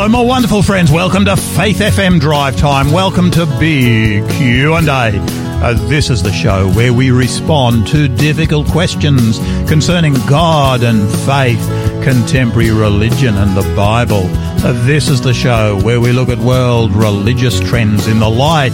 [0.00, 0.90] Hello, my wonderful friends.
[0.90, 2.90] Welcome to Faith FM Drive Time.
[2.90, 5.12] Welcome to Big Q and A.
[5.62, 9.38] Uh, this is the show where we respond to difficult questions
[9.68, 11.62] concerning God and faith,
[12.02, 14.22] contemporary religion, and the Bible.
[14.64, 18.72] Uh, this is the show where we look at world religious trends in the light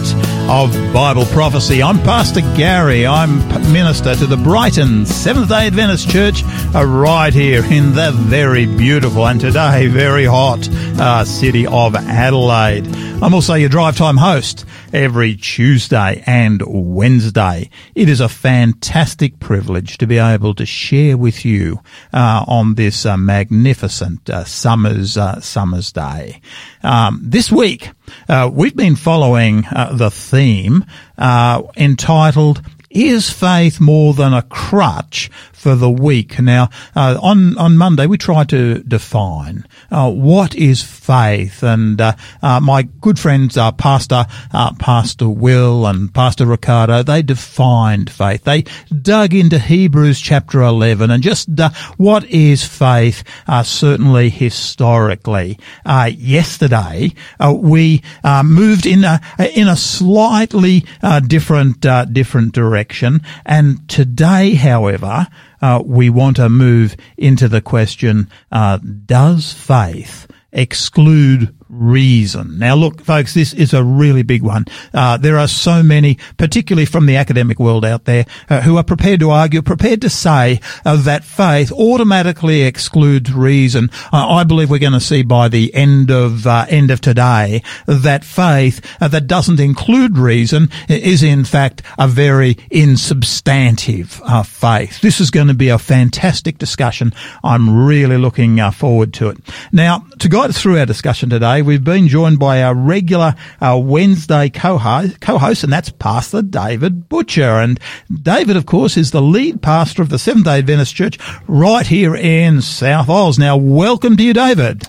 [0.49, 1.83] of Bible prophecy.
[1.83, 3.05] I'm Pastor Gary.
[3.05, 3.39] I'm
[3.73, 6.41] minister to the Brighton Seventh Day Adventist Church,
[6.73, 10.65] uh, right here in the very beautiful and today very hot
[10.99, 12.87] uh, city of Adelaide.
[13.21, 17.69] I'm also your drive time host every Tuesday and Wednesday.
[17.93, 21.81] It is a fantastic privilege to be able to share with you
[22.13, 26.41] uh, on this uh, magnificent uh, summer's uh, summer's day.
[26.83, 27.89] Um, this week,
[28.29, 30.85] uh, we've been following uh, the theme
[31.19, 36.39] entitled is faith more than a crutch for the weak?
[36.39, 42.13] Now, uh, on on Monday we tried to define uh, what is faith, and uh,
[42.41, 48.43] uh my good friends, uh, Pastor uh, Pastor Will and Pastor Ricardo, they defined faith.
[48.43, 48.63] They
[49.01, 51.49] dug into Hebrews chapter eleven and just
[51.97, 53.23] what is faith?
[53.63, 57.13] certainly historically, yesterday
[57.49, 58.01] we
[58.43, 59.21] moved in a
[59.53, 60.85] in a slightly
[61.27, 65.27] different different direction, and today, however
[65.61, 72.59] uh, we want to move into the question, uh, does faith exclude reason.
[72.59, 74.65] Now look, folks, this is a really big one.
[74.93, 78.83] Uh, there are so many, particularly from the academic world out there, uh, who are
[78.83, 83.89] prepared to argue, prepared to say uh, that faith automatically excludes reason.
[84.13, 87.63] Uh, I believe we're going to see by the end of uh, end of today
[87.87, 95.01] that faith uh, that doesn't include reason is in fact a very insubstantive faith.
[95.01, 97.13] This is going to be a fantastic discussion.
[97.43, 99.37] I'm really looking forward to it.
[99.71, 103.35] Now, to guide us through our discussion today, today, we've been joined by our regular
[103.61, 107.59] our Wednesday co-host, co-host, and that's Pastor David Butcher.
[107.59, 107.79] And
[108.09, 112.61] David, of course, is the lead pastor of the Seventh-day Adventist Church right here in
[112.61, 113.37] South Oz.
[113.37, 114.83] Now, welcome to you, David.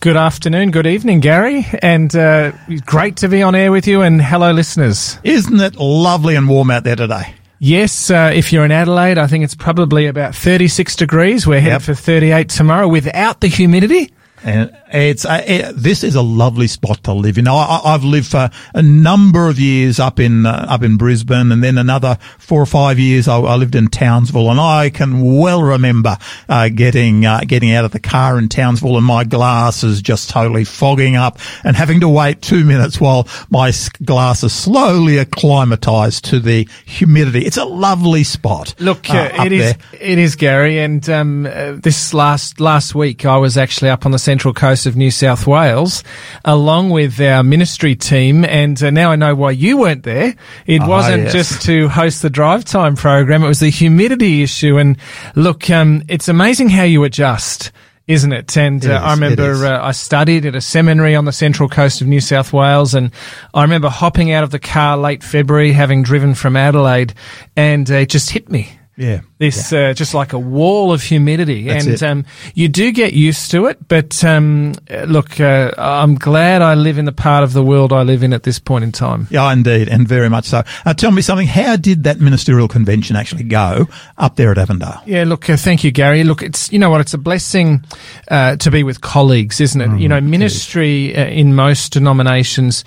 [0.00, 2.52] Good afternoon, good evening, Gary, and uh,
[2.84, 4.02] great to be on air with you.
[4.02, 5.18] And hello, listeners.
[5.22, 7.34] Isn't it lovely and warm out there today?
[7.60, 11.46] Yes, uh, if you're in Adelaide, I think it's probably about 36 degrees.
[11.46, 11.82] We're headed yep.
[11.82, 14.12] for 38 tomorrow without the humidity.
[14.42, 17.48] And it's uh, it, this is a lovely spot to live in.
[17.48, 21.62] I, have lived for a number of years up in uh, up in Brisbane, and
[21.64, 25.62] then another four or five years I, I lived in Townsville, and I can well
[25.62, 26.16] remember
[26.48, 30.64] uh, getting uh, getting out of the car in Townsville, and my glasses just totally
[30.64, 33.72] fogging up, and having to wait two minutes while my
[34.04, 37.44] glasses slowly acclimatized to the humidity.
[37.44, 38.74] It's a lovely spot.
[38.78, 40.00] Look, uh, uh, it is there.
[40.00, 44.18] it is Gary, and um, this last last week I was actually up on the
[44.20, 46.02] central coast of New South Wales,
[46.44, 48.44] along with our ministry team.
[48.44, 50.34] And uh, now I know why you weren't there.
[50.66, 51.32] It oh, wasn't yes.
[51.32, 53.42] just to host the drive time program.
[53.42, 54.78] It was the humidity issue.
[54.78, 54.96] And
[55.34, 57.72] look, um, it's amazing how you adjust
[58.06, 58.56] isn't it?
[58.56, 62.06] And uh, I remember uh, I studied at a seminary on the central coast of
[62.06, 63.10] New South Wales, and
[63.54, 67.14] I remember hopping out of the car late February, having driven from Adelaide,
[67.56, 68.78] and uh, it just hit me.
[68.96, 69.22] Yeah.
[69.38, 69.90] This yeah.
[69.90, 72.24] Uh, just like a wall of humidity, That's and um,
[72.54, 73.88] you do get used to it.
[73.88, 74.74] But um,
[75.06, 78.32] look, uh, I'm glad I live in the part of the world I live in
[78.32, 79.26] at this point in time.
[79.30, 80.62] Yeah, indeed, and very much so.
[80.86, 81.48] Uh, tell me something.
[81.48, 85.02] How did that ministerial convention actually go up there at Avondale?
[85.06, 86.22] Yeah, look, uh, thank you, Gary.
[86.22, 87.84] Look, it's you know what, it's a blessing
[88.28, 89.88] uh, to be with colleagues, isn't it?
[89.88, 92.84] Mm, you know, ministry uh, in most denominations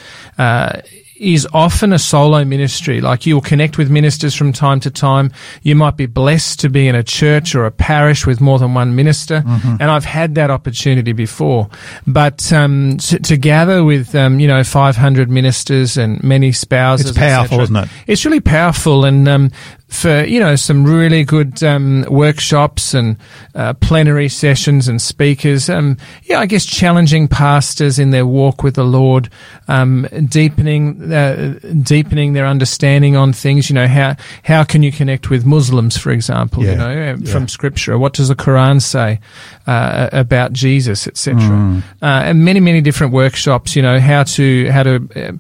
[1.20, 3.02] is often a solo ministry.
[3.02, 5.32] Like you'll connect with ministers from time to time.
[5.64, 8.74] You might be blessed to be in a church or a parish with more than
[8.74, 9.42] one minister.
[9.42, 9.76] Mm-hmm.
[9.80, 11.70] And I've had that opportunity before.
[12.06, 17.10] But um, to, to, gather with, um, you know, 500 ministers and many spouses.
[17.10, 17.90] It's powerful, isn't it?
[18.08, 19.06] It's really powerful.
[19.06, 19.52] And um,
[19.88, 23.18] for you know some really good um, workshops and
[23.56, 25.70] uh, plenary sessions and speakers.
[25.70, 29.30] Um, yeah, I guess challenging pastors in their walk with the Lord,
[29.68, 33.70] um, deepening uh, deepening their understanding on things.
[33.70, 36.64] You know how how can you connect with Muslims, for example?
[36.64, 36.72] Yeah.
[36.72, 37.32] You know uh, yeah.
[37.32, 37.98] from Scripture.
[37.98, 39.20] What does the Quran say
[39.68, 41.42] uh, about Jesus, etc.
[41.42, 41.84] Mm.
[42.02, 43.76] Uh, and many many different workshops.
[43.76, 45.32] You know how to how to uh,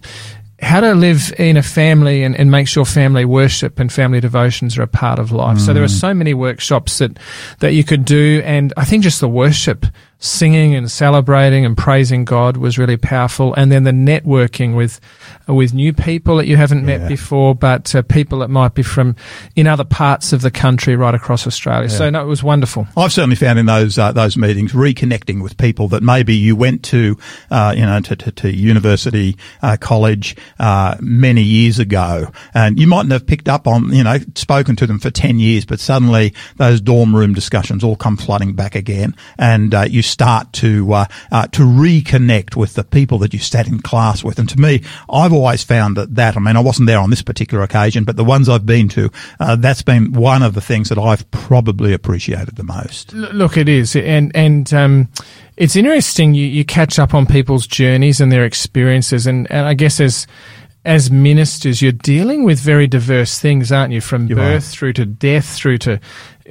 [0.59, 4.77] how to live in a family and, and make sure family worship and family devotions
[4.77, 5.57] are a part of life.
[5.57, 5.65] Mm.
[5.65, 6.00] So there are mm.
[6.00, 7.18] so many workshops that,
[7.59, 8.42] that you could do.
[8.44, 9.86] And I think just the worship
[10.19, 14.99] singing and celebrating and praising God was really powerful, and then the networking with
[15.47, 19.15] with new people that you haven't met before, but uh, people that might be from
[19.55, 21.89] in other parts of the country right across Australia.
[21.89, 22.87] So no, it was wonderful.
[22.97, 26.83] I've certainly found in those uh, those meetings reconnecting with people that maybe you went
[26.85, 27.17] to,
[27.51, 32.87] uh, you know, to, to, to university, uh, college uh, many years ago, and you
[32.87, 36.33] mightn't have picked up on, you know, spoken to them for ten years, but suddenly
[36.57, 41.06] those dorm room discussions all come flooding back again, and uh, you start to uh,
[41.31, 44.39] uh, to reconnect with the people that you sat in class with.
[44.39, 47.21] And to me, I've always found that that I mean, I wasn't there on this
[47.21, 50.89] particular occasion, but the ones I've been to, uh, that's been one of the things
[50.89, 53.13] that I've probably appreciated the most.
[53.13, 55.09] Look, it is, and and um,
[55.57, 56.33] it's interesting.
[56.33, 60.27] You, you catch up on people's journeys and their experiences, and, and I guess as
[60.86, 64.00] as ministers, you're dealing with very diverse things, aren't you?
[64.00, 64.71] From You birth are.
[64.71, 66.00] through to death, through to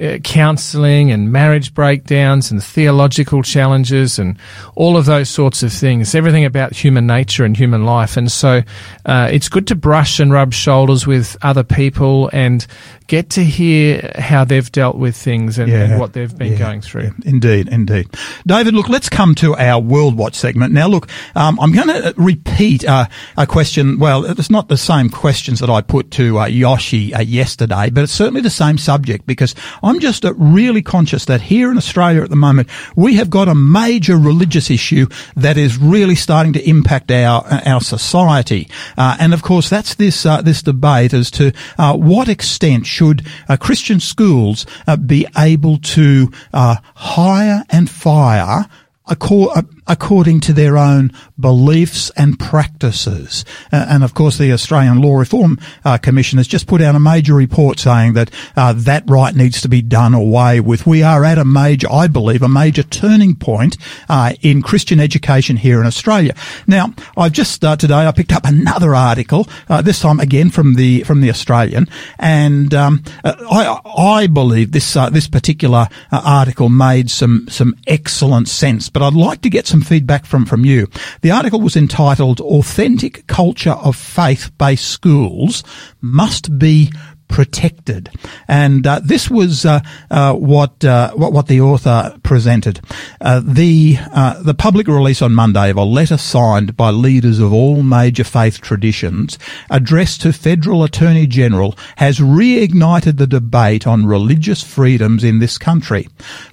[0.01, 4.37] uh, counselling and marriage breakdowns and theological challenges and
[4.75, 6.13] all of those sorts of things.
[6.13, 8.61] Everything about human nature and human life, and so
[9.05, 12.65] uh, it's good to brush and rub shoulders with other people and
[13.07, 16.81] get to hear how they've dealt with things and, and what they've been yeah, going
[16.81, 17.03] through.
[17.03, 18.07] yeah, indeed, indeed.
[18.45, 20.73] David, look, let's come to our World Watch segment.
[20.73, 23.07] Now, look, um, I'm going to repeat uh,
[23.37, 23.99] a question.
[23.99, 28.03] Well, it's not the same questions that I put to uh, Yoshi uh, yesterday, but
[28.03, 32.21] it's certainly the same subject because I'm just uh, really conscious that here in Australia
[32.23, 36.69] at the moment, we have got a major religious issue that is really starting to
[36.69, 38.69] impact our our society.
[38.97, 43.25] Uh, and of course, that's this uh, this debate as to uh, what extent should
[43.47, 48.65] uh, Christian schools uh, be able to uh, hire and fire
[49.07, 53.45] acco- uh, according to their own beliefs and practices.
[53.71, 56.99] Uh, and of course, the Australian Law Reform uh, Commission has just put out a
[56.99, 60.85] major report saying that uh, that right needs to be done away with.
[60.85, 63.77] We are at a major, I believe, a major turning point
[64.09, 66.33] uh, in Christian education here in Australia.
[66.65, 70.75] Now, I've just uh, today I picked up another article, uh, this time again from
[70.75, 71.87] the from the Australian,
[72.19, 78.89] and um, I I believe this this particular article made some some excellent sense.
[78.89, 80.87] But I'd like to get some feedback from from you.
[81.21, 85.63] The article was entitled "Authentic Culture of Faith-Based Schools
[86.01, 86.91] Must Be."
[87.27, 88.09] Protected.
[88.47, 92.79] And uh, this was uh, uh, what, uh, what what the author presented.
[93.21, 97.53] Uh, the uh, the public release on Monday of a letter signed by leaders of
[97.53, 99.37] all major faith traditions,
[99.69, 106.07] addressed to Federal Attorney General, has reignited the debate on religious freedoms in this country.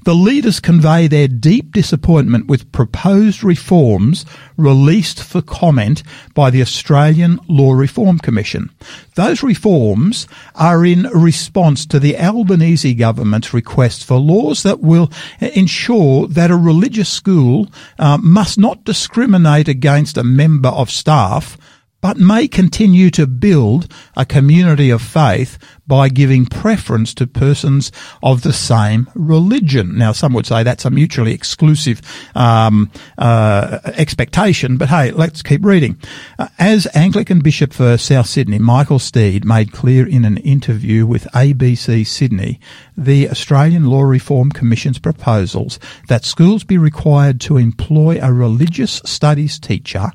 [0.04, 6.02] The leaders convey their deep disappointment with proposed reforms released for comment
[6.34, 8.70] by the Australian Law Reform Commission.
[9.14, 10.26] Those reforms
[10.64, 17.10] in response to the Albanese government's request for laws that will ensure that a religious
[17.10, 17.68] school
[17.98, 21.58] uh, must not discriminate against a member of staff
[22.00, 27.92] but may continue to build a community of faith by giving preference to persons
[28.22, 29.98] of the same religion.
[29.98, 32.00] Now, some would say that's a mutually exclusive
[32.34, 35.98] um, uh, expectation, but hey, let's keep reading.
[36.38, 41.24] Uh, as Anglican Bishop for South Sydney, Michael Stead, made clear in an interview with
[41.34, 42.60] ABC Sydney,
[42.96, 45.78] the Australian Law Reform Commission's proposals
[46.08, 50.10] that schools be required to employ a religious studies teacher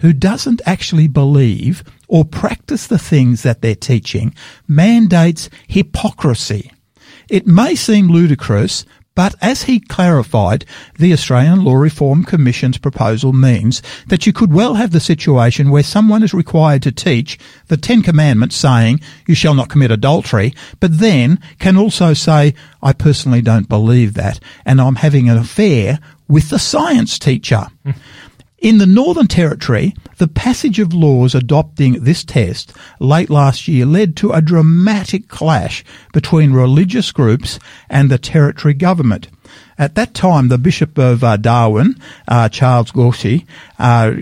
[0.00, 4.34] who doesn't actually believe or practice the things that they're teaching
[4.68, 6.70] mandates hypocrisy.
[7.30, 10.66] It may seem ludicrous, but as he clarified,
[10.98, 15.82] the Australian Law Reform Commission's proposal means that you could well have the situation where
[15.82, 20.98] someone is required to teach the Ten Commandments saying, you shall not commit adultery, but
[20.98, 25.98] then can also say, I personally don't believe that, and I'm having an affair
[26.28, 27.68] with the science teacher.
[28.62, 34.14] In the Northern Territory, the passage of laws adopting this test late last year led
[34.18, 37.58] to a dramatic clash between religious groups
[37.90, 39.26] and the territory government.
[39.78, 41.96] At that time, the Bishop of uh, Darwin,
[42.28, 43.46] uh, Charles Gauci,
[43.80, 44.12] uh,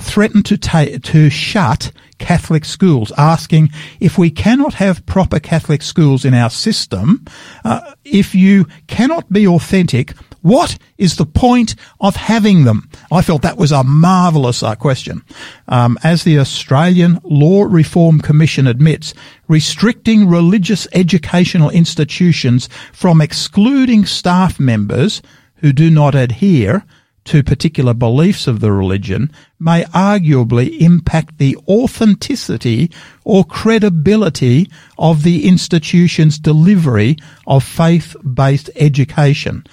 [0.00, 3.68] threatened to, ta- to shut Catholic schools, asking
[4.00, 7.26] if we cannot have proper Catholic schools in our system,
[7.66, 10.14] uh, if you cannot be authentic,
[10.44, 12.90] what is the point of having them?
[13.10, 15.24] I felt that was a marvellous uh, question.
[15.68, 19.14] Um, as the Australian Law Reform Commission admits,
[19.48, 25.22] restricting religious educational institutions from excluding staff members
[25.56, 26.84] who do not adhere
[27.24, 32.90] to particular beliefs of the religion may arguably impact the authenticity
[33.24, 39.64] or credibility of the institution's delivery of faith-based education.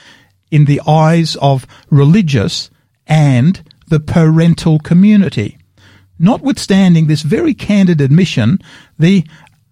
[0.52, 2.70] In the eyes of religious
[3.08, 5.58] and the parental community.
[6.20, 8.60] Notwithstanding this very candid admission,
[9.00, 9.26] the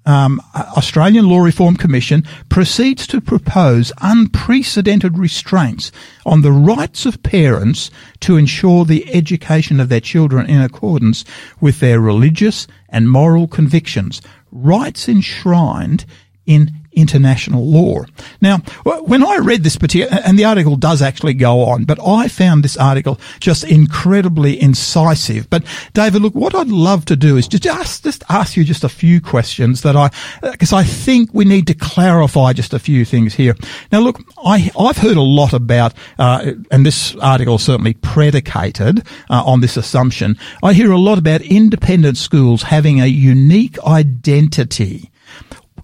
[0.06, 5.92] um, Australian Law Reform Commission proceeds to propose unprecedented restraints
[6.26, 11.26] on the rights of parents to ensure the education of their children in accordance
[11.62, 14.22] with their religious and moral convictions,
[14.52, 16.06] rights enshrined
[16.48, 18.04] in international law.
[18.42, 22.28] Now, when I read this particular, and the article does actually go on, but I
[22.28, 25.50] found this article just incredibly incisive.
[25.50, 28.90] But David, look, what I'd love to do is just just ask you just a
[28.90, 30.10] few questions that I,
[30.42, 33.56] because I think we need to clarify just a few things here.
[33.92, 39.44] Now, look, I, I've heard a lot about, uh, and this article certainly predicated uh,
[39.46, 40.38] on this assumption.
[40.64, 45.12] I hear a lot about independent schools having a unique identity.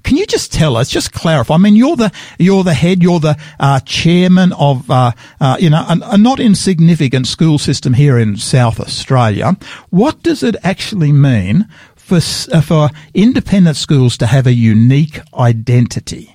[0.05, 1.55] Can you just tell us, just clarify?
[1.55, 5.71] I mean, you're the you're the head, you're the uh, chairman of uh, uh, you
[5.71, 9.57] know a, a, not insignificant school system here in South Australia.
[9.89, 16.34] What does it actually mean for uh, for independent schools to have a unique identity?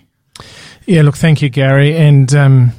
[0.90, 2.34] Yeah, look, thank you, Gary, and.
[2.34, 2.72] Um,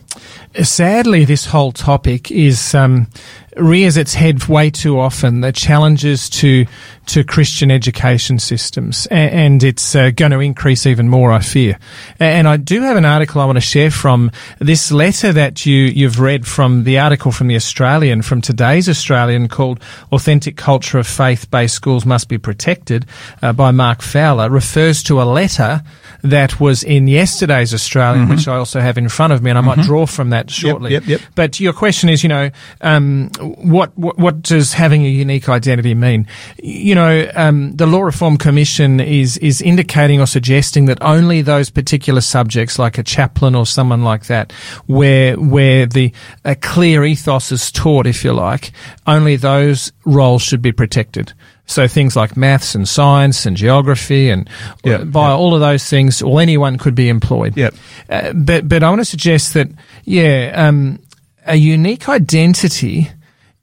[0.61, 3.07] sadly, this whole topic is um,
[3.55, 5.41] rears its head way too often.
[5.41, 6.65] The challenges to
[7.07, 11.79] to Christian education systems, and, and it's uh, going to increase even more, I fear.
[12.19, 15.75] And I do have an article I want to share from this letter that you
[15.75, 19.79] you've read from the article from the Australian, from today's Australian, called
[20.11, 23.05] "Authentic Culture of Faith-Based Schools Must Be Protected"
[23.41, 25.81] uh, by Mark Fowler, refers to a letter
[26.23, 28.35] that was in yesterday's Australian, mm-hmm.
[28.35, 29.81] which I also have in front of me, and I mm-hmm.
[29.81, 30.91] might draw from that shortly.
[30.91, 31.29] Yep, yep, yep.
[31.35, 32.49] But your question is, you know,
[32.81, 36.27] um, what, what, what does having a unique identity mean?
[36.61, 41.69] You know, um, the Law Reform Commission is is indicating or suggesting that only those
[41.69, 44.51] particular subjects, like a chaplain or someone like that,
[44.85, 46.13] where where the
[46.45, 48.71] a clear ethos is taught, if you like,
[49.07, 51.33] only those roles should be protected.
[51.71, 54.49] So things like maths and science and geography and
[54.83, 55.39] yep, by yep.
[55.39, 57.55] all of those things, or anyone could be employed.
[57.55, 57.73] Yep.
[58.09, 59.69] Uh, but but I want to suggest that
[60.03, 60.99] yeah, um,
[61.45, 63.09] a unique identity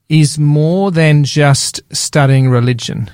[0.09, 3.09] is more than just studying religion.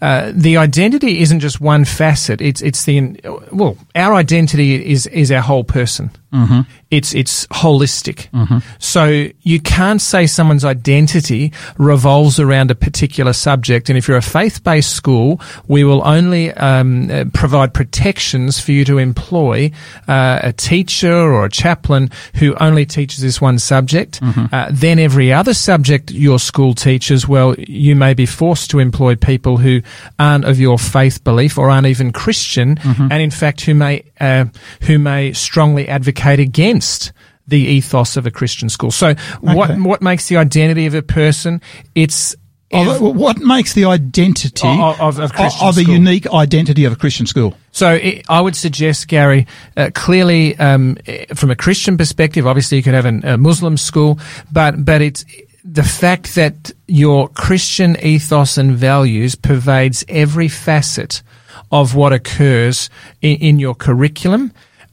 [0.00, 2.40] Uh, the identity isn't just one facet.
[2.40, 3.20] It's it's the
[3.52, 6.10] well, our identity is is our whole person.
[6.32, 6.60] Mm-hmm.
[6.90, 8.28] It's it's holistic.
[8.30, 8.58] Mm-hmm.
[8.78, 13.88] So you can't say someone's identity revolves around a particular subject.
[13.88, 18.72] And if you're a faith based school, we will only um, uh, provide protections for
[18.72, 19.70] you to employ
[20.06, 24.20] uh, a teacher or a chaplain who only teaches this one subject.
[24.20, 24.54] Mm-hmm.
[24.54, 29.16] Uh, then every other subject your school teaches, well, you may be forced to employ
[29.16, 29.80] people who
[30.18, 33.08] aren't of your faith belief or aren't even Christian, mm-hmm.
[33.10, 34.46] and in fact who may uh,
[34.82, 37.12] who may strongly advocate against
[37.46, 38.90] the ethos of a Christian school.
[38.90, 39.18] So okay.
[39.40, 41.60] what what makes the identity of a person?
[41.94, 42.36] It's
[42.70, 45.32] Oh, what makes the identity of, of, of,
[45.62, 47.56] of a unique identity of a Christian school?
[47.72, 50.98] So it, I would suggest, Gary, uh, clearly um,
[51.34, 54.18] from a Christian perspective, obviously you could have an, a Muslim school,
[54.52, 55.24] but but it's
[55.64, 61.22] the fact that your Christian ethos and values pervades every facet
[61.70, 62.90] of what occurs
[63.22, 64.52] in, in your curriculum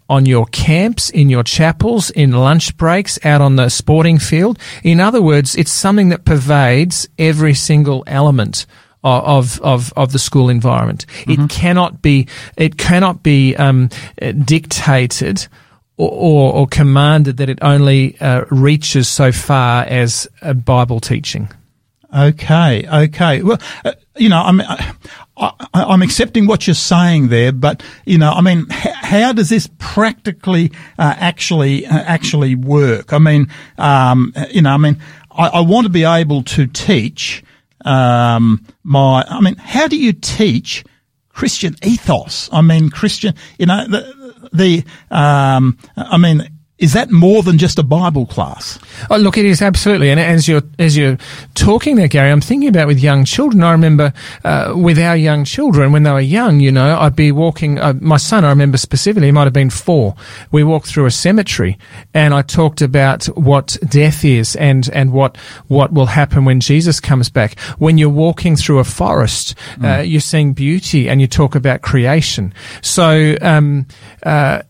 [0.09, 4.59] on your camps, in your chapels, in lunch breaks, out on the sporting field.
[4.83, 8.65] In other words, it's something that pervades every single element
[9.03, 11.05] of of of the school environment.
[11.07, 11.43] Mm-hmm.
[11.43, 13.89] It cannot be it cannot be um,
[14.43, 15.47] dictated.
[15.97, 21.47] Or, or, or, commanded that it only uh, reaches so far as a Bible teaching.
[22.13, 23.41] Okay, okay.
[23.41, 24.67] Well, uh, you know, I mean,
[25.37, 29.49] I, am accepting what you're saying there, but you know, I mean, h- how does
[29.49, 33.11] this practically uh, actually uh, actually work?
[33.11, 34.97] I mean, um, you know, I mean,
[35.31, 37.43] I, I, want to be able to teach
[37.83, 39.25] um, my.
[39.27, 40.85] I mean, how do you teach
[41.29, 42.49] Christian ethos?
[42.53, 43.35] I mean, Christian.
[43.59, 44.83] You know, the the.
[45.11, 46.47] Um, I mean,
[46.85, 48.77] is that more than just a Bible class?
[49.09, 50.11] Oh, look, it is absolutely.
[50.11, 51.17] And as you're as you're
[51.55, 53.63] talking there, Gary, I'm thinking about with young children.
[53.63, 54.13] I remember
[54.43, 56.59] uh, with our young children when they were young.
[56.59, 57.79] You know, I'd be walking.
[57.79, 60.13] Uh, my son, I remember specifically, he might have been four.
[60.51, 61.79] We walked through a cemetery,
[62.13, 65.37] and I talked about what death is and and what
[65.67, 67.59] what will happen when Jesus comes back.
[67.79, 70.01] When you're walking through a forest, mm.
[70.01, 72.53] uh, you're seeing beauty, and you talk about creation.
[72.83, 73.35] So.
[73.41, 73.87] Um,
[74.21, 74.61] uh,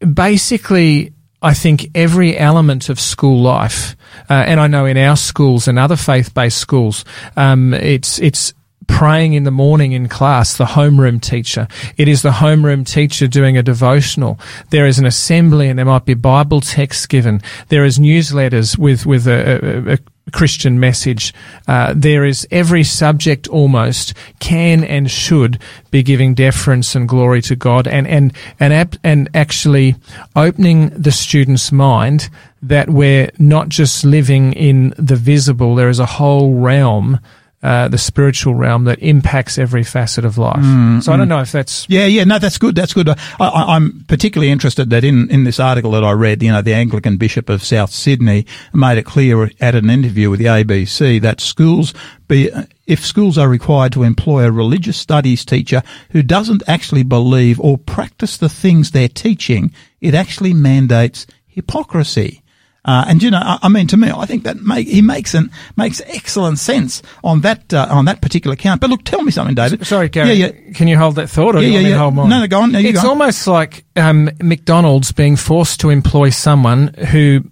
[0.00, 3.96] basically, I think every element of school life,
[4.28, 7.04] uh, and I know in our schools and other faith-based schools,
[7.36, 8.52] um, it's it's
[8.90, 11.68] praying in the morning in class, the homeroom teacher.
[11.96, 14.38] It is the homeroom teacher doing a devotional.
[14.70, 17.40] There is an assembly and there might be Bible texts given.
[17.68, 19.98] There is newsletters with, with a, a, a
[20.30, 21.34] Christian message.
[21.68, 25.60] Uh, there is every subject almost can and should
[25.90, 29.96] be giving deference and glory to God and, and, and, and actually
[30.36, 32.28] opening the student's mind
[32.62, 37.18] that we're not just living in the visible, there is a whole realm
[37.62, 40.62] uh, the spiritual realm that impacts every facet of life.
[40.62, 42.24] Mm, so I don't know if that's yeah, yeah.
[42.24, 42.74] No, that's good.
[42.74, 43.08] That's good.
[43.38, 46.72] I, am particularly interested that in in this article that I read, you know, the
[46.72, 51.40] Anglican Bishop of South Sydney made it clear at an interview with the ABC that
[51.40, 51.92] schools
[52.28, 52.50] be
[52.86, 57.76] if schools are required to employ a religious studies teacher who doesn't actually believe or
[57.76, 62.42] practice the things they're teaching, it actually mandates hypocrisy.
[62.84, 65.34] Uh, and you know, I, I, mean, to me, I think that make, he makes
[65.34, 68.80] an, makes excellent sense on that uh, on that particular count.
[68.80, 69.86] But look, tell me something, David.
[69.86, 70.32] Sorry, Gary.
[70.32, 70.72] Yeah, yeah.
[70.72, 71.56] Can you hold that thought?
[71.56, 72.10] Or yeah, yeah, yeah.
[72.10, 72.72] No, no, go on.
[72.72, 77.42] No, it's go almost like um, McDonald's being forced to employ someone who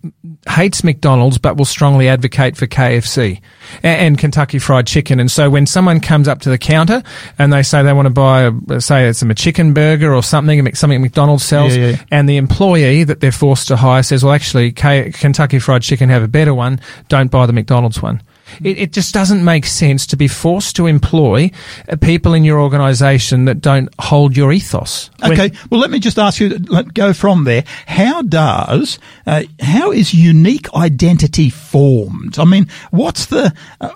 [0.49, 3.41] hates McDonald's but will strongly advocate for KFC
[3.83, 5.21] and, and, Kentucky Fried Chicken.
[5.21, 7.03] And so when someone comes up to the counter
[7.39, 10.75] and they say they want to buy, a, say it's a chicken burger or something,
[10.75, 12.05] something McDonald's sells, yeah, yeah.
[12.11, 16.09] and the employee that they're forced to hire says, well, actually, K- Kentucky Fried Chicken
[16.09, 16.81] have a better one.
[17.09, 18.23] Don't buy the McDonald's one.
[18.63, 21.51] It, it, just doesn't make sense to be forced to employ
[21.89, 25.11] uh, people in your organisation that don't hold your ethos.
[25.23, 27.65] Okay, well, let me just ask you, let go from there.
[27.87, 32.39] How does, uh, how is unique identity formed?
[32.39, 33.91] I mean, what's the, uh,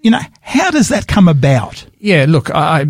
[0.00, 1.84] you know, how does that come about?
[1.98, 2.86] Yeah, look, I,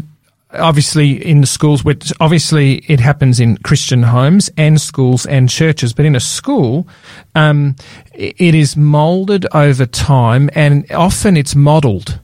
[0.55, 5.93] obviously in the schools, which obviously it happens in Christian homes and schools and churches,
[5.93, 6.89] but in a school,
[7.35, 7.77] um,
[8.13, 12.19] it is molded over time and often it's modeled.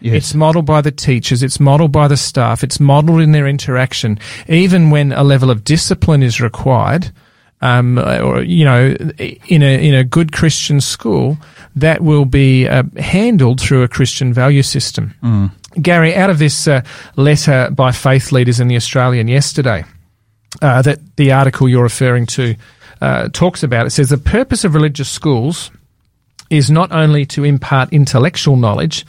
[0.00, 0.14] Yes.
[0.14, 1.42] It's modeled by the teachers.
[1.42, 2.64] It's modeled by the staff.
[2.64, 4.18] It's modeled in their interaction.
[4.48, 7.12] Even when a level of discipline is required,
[7.60, 11.36] um, or you know, in a in a good Christian school,
[11.76, 15.14] that will be uh, handled through a Christian value system.
[15.22, 15.50] Mm.
[15.80, 16.82] Gary, out of this uh,
[17.16, 19.84] letter by faith leaders in the Australian yesterday,
[20.62, 22.56] uh, that the article you're referring to
[23.00, 25.70] uh, talks about, it says the purpose of religious schools
[26.50, 29.06] is not only to impart intellectual knowledge,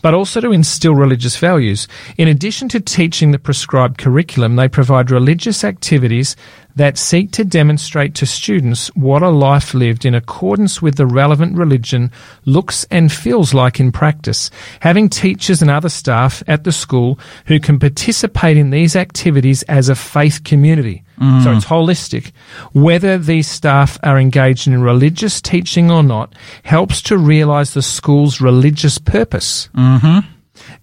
[0.00, 1.88] but also to instill religious values.
[2.16, 6.36] In addition to teaching the prescribed curriculum, they provide religious activities
[6.78, 11.56] that seek to demonstrate to students what a life lived in accordance with the relevant
[11.56, 12.10] religion
[12.44, 14.48] looks and feels like in practice.
[14.80, 19.88] Having teachers and other staff at the school who can participate in these activities as
[19.88, 21.02] a faith community.
[21.20, 21.42] Mm.
[21.42, 22.30] So it's holistic.
[22.72, 28.40] Whether these staff are engaged in religious teaching or not helps to realize the school's
[28.40, 29.68] religious purpose.
[29.76, 30.34] Mm-hmm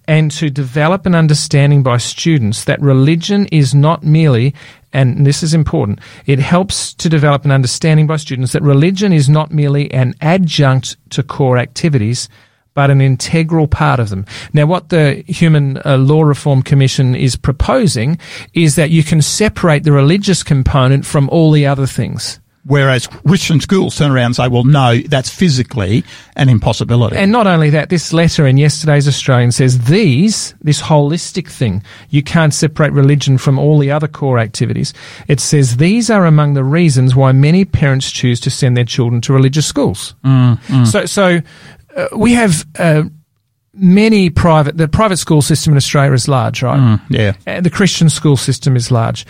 [0.08, 4.54] and to develop an understanding by students that religion is not merely,
[4.96, 9.28] and this is important, it helps to develop an understanding by students that religion is
[9.28, 12.30] not merely an adjunct to core activities,
[12.74, 14.26] but an integral part of them.
[14.54, 18.18] Now, what the Human uh, Law Reform Commission is proposing
[18.54, 22.40] is that you can separate the religious component from all the other things.
[22.68, 26.04] Whereas Christian schools turn around and say, well, no, that's physically
[26.36, 27.16] an impossibility.
[27.16, 32.24] And not only that, this letter in yesterday's Australian says these, this holistic thing, you
[32.24, 34.96] can't separate religion from all the other core activities.
[35.28, 39.22] It says these are among the reasons why many parents choose to send their children
[39.22, 40.16] to religious schools.
[40.24, 40.88] Mm, mm.
[40.88, 41.42] So, so
[41.96, 43.04] uh, we have, uh,
[43.76, 46.80] many private, the private school system in Australia is large, right?
[46.80, 47.34] Mm, yeah.
[47.46, 49.26] And the Christian school system is large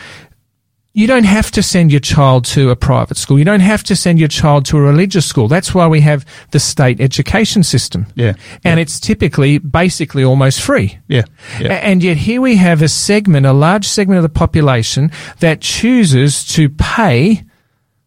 [0.96, 3.38] you don't have to send your child to a private school.
[3.38, 5.50] You don't have to send your child to a religious school.
[5.50, 8.08] That's why we have the state education system.
[8.16, 8.36] Yeah.
[8.64, 8.84] And yeah.
[8.84, 10.98] it's typically basically almost free.
[11.10, 11.24] Yeah.
[11.60, 11.74] yeah.
[11.74, 16.46] And yet here we have a segment, a large segment of the population that chooses
[16.54, 17.44] to pay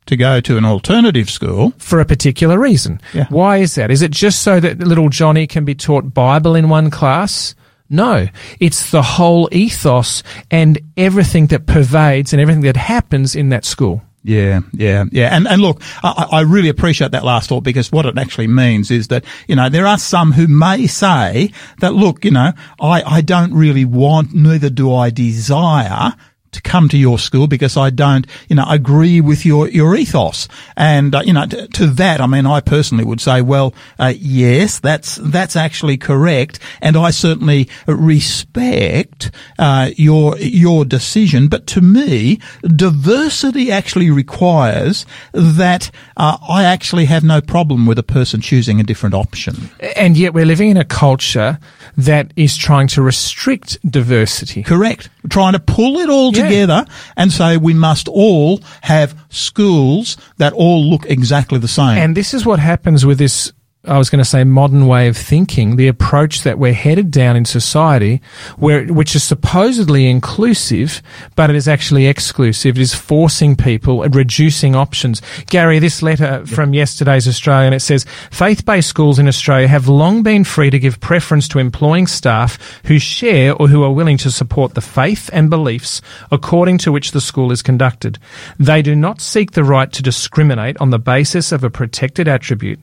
[0.07, 3.03] to go to an alternative school for a particular reason.
[3.13, 3.27] Yeah.
[3.29, 3.91] Why is that?
[3.91, 7.55] Is it just so that little Johnny can be taught Bible in one class?
[7.91, 8.29] No,
[8.61, 14.03] it's the whole ethos and everything that pervades and everything that happens in that school.
[14.25, 15.35] Yeah, yeah, yeah.
[15.35, 18.91] And, and look, I, I, really appreciate that last thought because what it actually means
[18.91, 23.03] is that, you know, there are some who may say that, look, you know, I,
[23.03, 26.15] I don't really want, neither do I desire
[26.53, 30.49] to come to your school because I don't, you know, agree with your, your ethos.
[30.77, 34.79] And, uh, you know, to, that, I mean, I personally would say, well, uh, yes,
[34.79, 36.59] that's, that's actually correct.
[36.81, 41.49] And I certainly respect, uh, your, your decision.
[41.49, 48.03] But to me, diversity actually requires that, uh, I actually have no problem with a
[48.03, 49.71] person choosing a different option.
[49.97, 51.59] And yet we're living in a culture
[51.99, 54.63] that is trying to restrict diversity.
[54.63, 55.11] Correct.
[55.29, 56.45] Trying to pull it all yeah.
[56.45, 61.99] together and say we must all have schools that all look exactly the same.
[61.99, 63.53] And this is what happens with this
[63.89, 67.37] I was going to say modern way of thinking, the approach that we're headed down
[67.37, 68.21] in society,
[68.57, 71.03] where which is supposedly inclusive,
[71.37, 72.77] but it is actually exclusive.
[72.77, 75.23] It is forcing people, and reducing options.
[75.47, 80.45] Gary, this letter from yesterday's Australian it says faith-based schools in Australia have long been
[80.45, 84.75] free to give preference to employing staff who share or who are willing to support
[84.75, 88.19] the faith and beliefs according to which the school is conducted.
[88.59, 92.81] They do not seek the right to discriminate on the basis of a protected attribute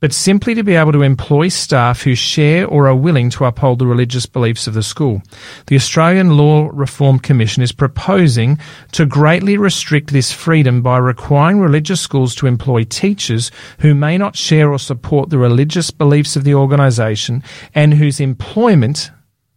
[0.00, 3.78] but simply to be able to employ staff who share or are willing to uphold
[3.78, 5.22] the religious beliefs of the school.
[5.66, 8.58] The Australian Law Reform Commission is proposing
[8.92, 14.36] to greatly restrict this freedom by requiring religious schools to employ teachers who may not
[14.36, 17.42] share or support the religious beliefs of the organisation
[17.74, 19.10] and whose employment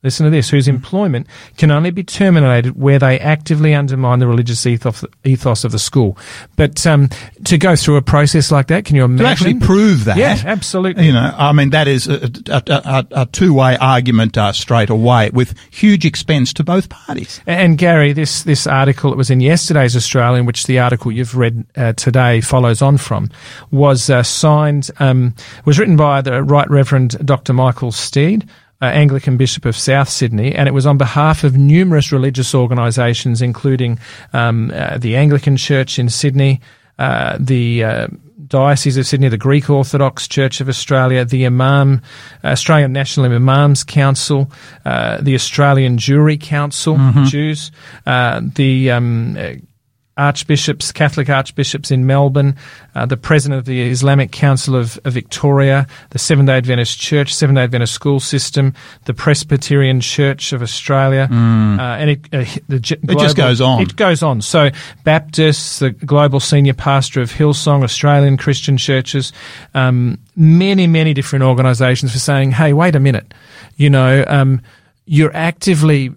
[0.03, 4.65] listen to this, whose employment can only be terminated where they actively undermine the religious
[4.65, 6.17] ethos, ethos of the school.
[6.55, 7.09] But um,
[7.45, 9.25] to go through a process like that, can you imagine?
[9.25, 10.17] To actually prove that.
[10.17, 11.07] Yeah, absolutely.
[11.07, 15.29] You know, I mean, that is a, a, a, a two-way argument uh, straight away
[15.31, 17.41] with huge expense to both parties.
[17.47, 21.65] And Gary, this, this article that was in yesterday's Australian, which the article you've read
[21.75, 23.29] uh, today follows on from,
[23.71, 25.33] was uh, signed, um,
[25.65, 27.53] was written by the Right Reverend Dr.
[27.53, 28.49] Michael Stead,
[28.81, 33.41] uh, Anglican Bishop of South Sydney, and it was on behalf of numerous religious organisations,
[33.41, 33.99] including
[34.33, 36.61] um, uh, the Anglican Church in Sydney,
[36.99, 38.07] uh, the uh,
[38.45, 42.01] Diocese of Sydney, the Greek Orthodox Church of Australia, the Imam,
[42.43, 44.51] Australian National Imams Council,
[44.85, 47.23] uh, the Australian Jewry Council, mm-hmm.
[47.23, 47.71] Jews,
[48.05, 49.37] uh, the um,
[50.15, 52.55] archbishops, Catholic archbishops in Melbourne,
[52.93, 57.33] uh, the president of the Islamic Council of, of Victoria, the Seventh day Adventist Church,
[57.33, 58.73] Seventh day Adventist School System,
[59.05, 61.79] the Presbyterian Church of Australia, mm.
[61.79, 63.81] uh, and it, uh, the global, it just goes on.
[63.81, 64.41] It goes on.
[64.41, 64.69] So
[65.03, 69.33] Baptists, the global senior pastor of Hillsong, Australian Christian churches,
[69.73, 73.33] um, many, many different organisations for saying, hey, wait a minute,
[73.77, 74.61] you know, um,
[75.05, 76.11] you're actively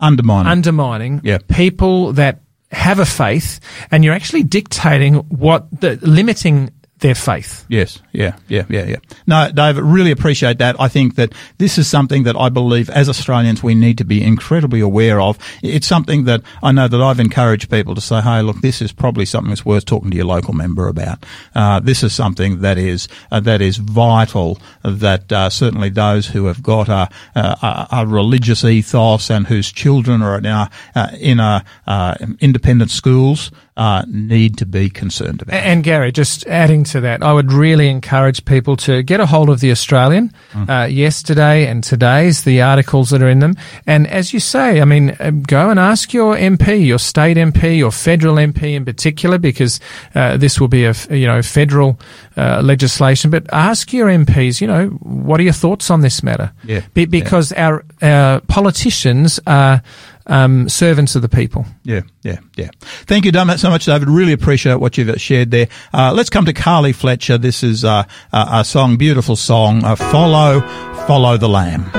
[0.00, 2.40] undermining undermining people that
[2.74, 3.60] have a faith
[3.90, 6.70] and you're actually dictating what the limiting
[7.04, 7.66] their faith.
[7.68, 8.96] Yes, yeah, yeah, yeah, yeah.
[9.26, 10.74] No, David, really appreciate that.
[10.80, 14.22] I think that this is something that I believe as Australians we need to be
[14.22, 15.38] incredibly aware of.
[15.62, 18.90] It's something that I know that I've encouraged people to say, hey, look, this is
[18.90, 21.26] probably something that's worth talking to your local member about.
[21.54, 24.58] Uh, this is something that is uh, that is vital.
[24.82, 30.22] That uh, certainly those who have got a, a, a, religious ethos and whose children
[30.22, 35.54] are now uh, in a, uh, independent schools uh, need to be concerned about.
[35.54, 39.50] And Gary, just adding to that, I would really encourage people to get a hold
[39.50, 40.32] of the Australian.
[40.52, 40.68] Mm.
[40.68, 43.56] Uh, yesterday and today's the articles that are in them,
[43.86, 47.76] and as you say, I mean, uh, go and ask your MP, your state MP,
[47.76, 49.80] your federal MP in particular, because
[50.14, 51.98] uh, this will be a you know federal
[52.36, 53.30] uh, legislation.
[53.30, 56.52] But ask your MPs, you know, what are your thoughts on this matter?
[56.62, 57.66] Yeah, be- because yeah.
[57.66, 59.82] our, our politicians are
[60.26, 61.66] um, servants of the people.
[61.82, 62.70] Yeah, yeah, yeah.
[62.80, 64.08] Thank you so much, David.
[64.08, 65.68] Really appreciate what you've shared there.
[65.92, 67.38] Uh, let's come to Carly Fletcher.
[67.38, 70.60] This is uh, a song, beautiful song, uh, Follow,
[71.06, 71.90] Follow the Lamb.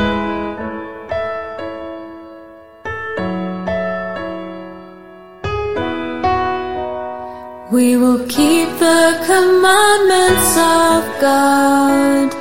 [7.71, 12.31] We will keep the commandments of God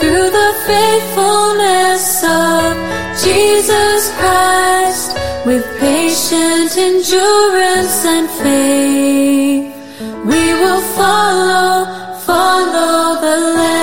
[0.00, 3.89] through the faithfulness of Jesus Christ
[5.50, 9.66] with patient endurance and faith.
[10.24, 11.86] We will follow,
[12.20, 13.79] follow the Lamb.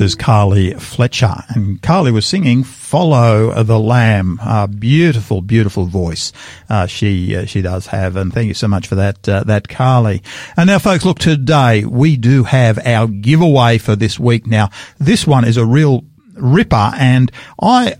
[0.00, 1.34] Is Carly Fletcher.
[1.48, 4.40] And Carly was singing "Follow the Lamb."
[4.78, 6.32] Beautiful, beautiful voice
[6.68, 8.16] uh, she uh, she does have.
[8.16, 10.22] And thank you so much for that, uh, that Carly.
[10.56, 14.46] And now, folks, look today we do have our giveaway for this week.
[14.46, 17.96] Now, this one is a real ripper, and I,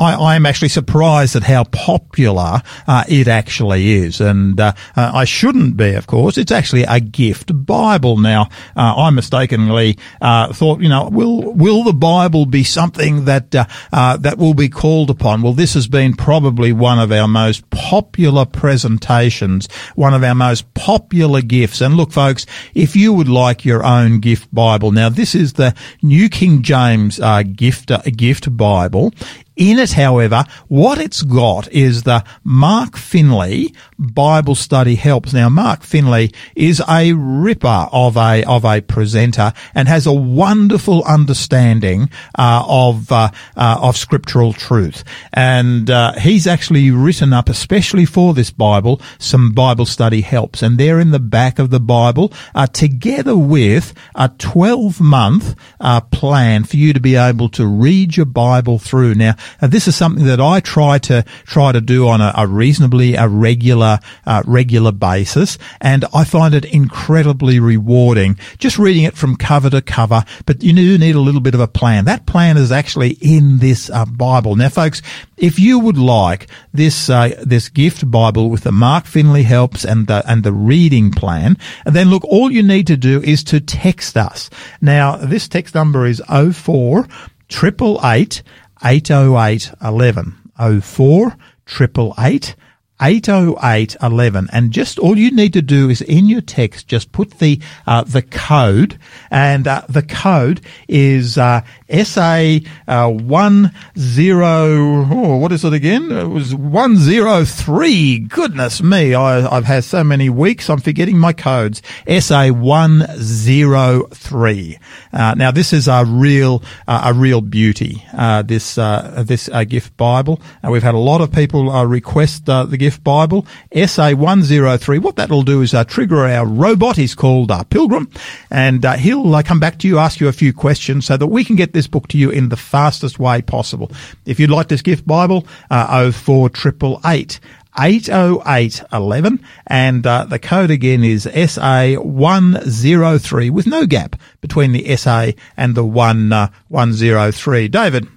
[0.00, 4.20] I, am actually surprised at how popular uh, it actually is.
[4.20, 6.38] And uh, uh, I shouldn't be, of course.
[6.38, 8.16] It's actually a gift Bible.
[8.16, 13.50] Now, uh, I mistakenly uh, thought, you know, will will the Bible be something that
[13.50, 15.42] that will be called upon?
[15.42, 20.72] Well, this has been probably one of our most popular presentations, one of our most
[20.74, 21.80] popular gifts.
[21.80, 25.74] And look, folks, if you would like your own gift Bible, now this is the
[26.02, 27.20] New King James
[27.54, 29.12] gift gift Bible.
[29.60, 35.34] In it, however, what it's got is the Mark Finley Bible Study Helps.
[35.34, 41.04] Now, Mark Finley is a ripper of a of a presenter and has a wonderful
[41.04, 45.04] understanding uh, of uh, uh, of scriptural truth.
[45.30, 50.78] And uh, he's actually written up, especially for this Bible, some Bible study helps, and
[50.78, 56.64] they're in the back of the Bible, uh, together with a twelve month uh, plan
[56.64, 59.16] for you to be able to read your Bible through.
[59.16, 62.46] Now, uh, this is something that I try to try to do on a, a
[62.46, 69.16] reasonably a regular uh, regular basis, and I find it incredibly rewarding just reading it
[69.16, 70.24] from cover to cover.
[70.46, 72.04] But you do need a little bit of a plan.
[72.04, 74.56] That plan is actually in this uh, Bible.
[74.56, 75.02] Now, folks,
[75.36, 80.06] if you would like this uh, this gift Bible with the Mark Finley helps and
[80.06, 84.16] the and the reading plan, then look, all you need to do is to text
[84.16, 84.50] us.
[84.80, 87.06] Now, this text number is 04
[87.50, 88.42] 888
[88.82, 90.36] 808 11.
[90.82, 92.56] 04 888
[93.00, 97.38] 808 11 and just all you need to do is in your text just put
[97.38, 98.98] the uh, the code.
[99.30, 102.58] And uh, the code is uh, SA
[102.88, 106.10] uh, 10 oh, what is it again?
[106.12, 109.14] It was 103 goodness me.
[109.14, 110.68] I, I've had so many weeks.
[110.68, 111.80] I'm forgetting my codes.
[112.06, 114.78] SA 103
[115.12, 119.96] uh, now this is a real uh, a real beauty uh, this uh, this gift
[119.96, 120.40] Bible.
[120.62, 125.00] And we've had a lot of people request the gift Bible, SA103.
[125.00, 126.96] What that'll do is uh, trigger our robot.
[126.96, 128.10] He's called uh, Pilgrim,
[128.50, 131.26] and uh, he'll uh, come back to you, ask you a few questions so that
[131.26, 133.90] we can get this book to you in the fastest way possible.
[134.26, 137.40] If you'd like this gift Bible, uh, 04888
[137.78, 145.74] 80811 and uh, the code again is SA103 with no gap between the SA and
[145.74, 147.68] the 1 uh, 103.
[147.68, 148.08] David,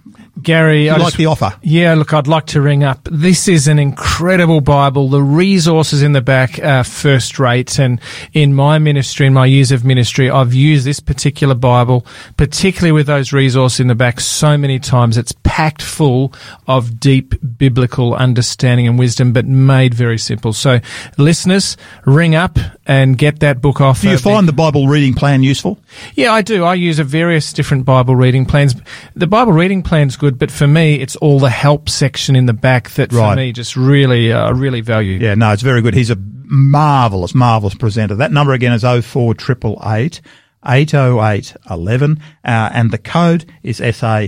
[0.42, 1.54] Gary, I like just- the offer?
[1.62, 3.08] Yeah, look, I'd like to ring up.
[3.12, 5.08] This is an incredible Bible.
[5.10, 7.78] The resources in the back are first rate.
[7.80, 8.02] And
[8.34, 13.06] in my ministry, in my years of ministry, I've used this particular Bible, particularly with
[13.06, 15.18] those resources in the back, so many times.
[15.18, 16.34] It's packed full
[16.68, 20.52] of deep biblical understanding and wisdom, but made very simple.
[20.52, 20.80] So,
[21.20, 24.02] listeners, ring up and get that book off.
[24.02, 25.80] Do you find the Bible reading plan useful?
[26.16, 26.64] yeah, I do.
[26.64, 28.74] I use a various different Bible reading plans.
[29.16, 32.54] The Bible reading plan's good, but for me, it's all the help section in the
[32.54, 33.36] back that for Right.
[33.36, 35.20] me just really, uh, really value.
[35.20, 35.94] Yeah, no, it's very good.
[35.94, 38.16] He's a marvelous, marvelous presenter.
[38.16, 40.22] That number again is 04888
[40.66, 44.28] 808 11, uh, and the code is SA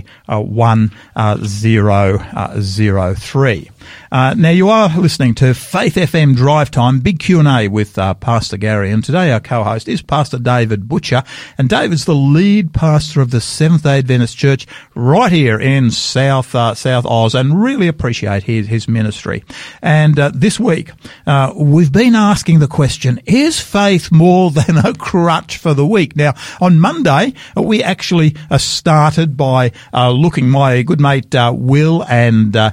[4.10, 4.42] uh, 1003.
[4.42, 8.90] Now you are listening to Faith FM Drive Time, big Q&A with uh, Pastor Gary,
[8.90, 11.22] and today our co-host is Pastor David Butcher,
[11.58, 16.74] and David's the lead pastor of the Seventh-day Adventist Church right here in South uh,
[16.74, 19.44] South Oz, and really appreciate his, his ministry.
[19.82, 20.90] And uh, this week,
[21.26, 26.16] uh, we've been asking the question, is faith more than a crutch for the week?
[26.16, 32.70] Now, on Monday, we actually uh, started by looking, my good mate Will and uh,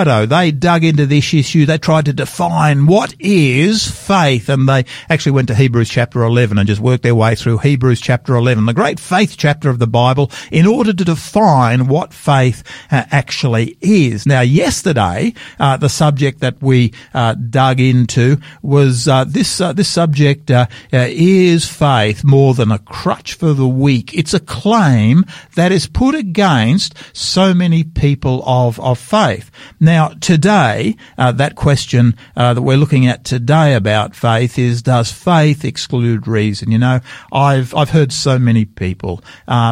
[0.00, 1.66] Ricardo they dug into this issue.
[1.66, 6.56] They tried to define what is faith, and they actually went to Hebrews chapter 11
[6.56, 9.86] and just worked their way through Hebrews chapter 11, the great faith chapter of the
[9.86, 14.24] Bible, in order to define what faith uh, actually is.
[14.24, 19.60] Now, yesterday, uh, the subject that we uh, dug into was uh, this.
[19.60, 24.14] Uh, this subject uh, is faith more than a crutch for the weak.
[24.14, 25.24] It's a claim
[25.56, 29.50] that is put against so many people of of faith.
[29.78, 29.89] Now,
[30.20, 36.70] today, that question that we're looking at today about faith is: Does faith exclude reason?
[36.70, 37.00] You know,
[37.32, 39.22] I've I've heard so many people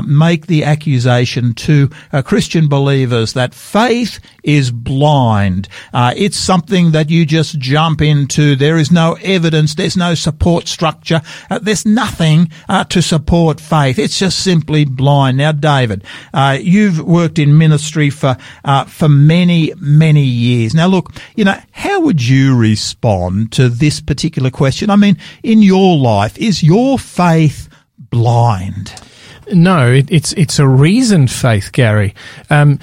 [0.07, 1.89] make the accusation to
[2.25, 5.69] Christian believers that faith is blind.
[5.93, 8.57] Uh, it's something that you just jump into.
[8.57, 9.75] There is no evidence.
[9.75, 11.21] There's no support structure.
[11.51, 13.99] Uh, there's nothing uh, to support faith.
[13.99, 15.37] It's just simply blind.
[15.37, 16.03] Now, David,
[16.33, 20.75] uh, you've worked in ministry for uh, for many many years.
[20.75, 24.91] Now, look, you know, how would you respond to this particular question?
[24.91, 27.69] I mean, in your life, is your faith
[28.11, 28.95] blind?
[29.53, 32.15] No, it, it's it's a reasoned faith, Gary.
[32.51, 32.79] Um,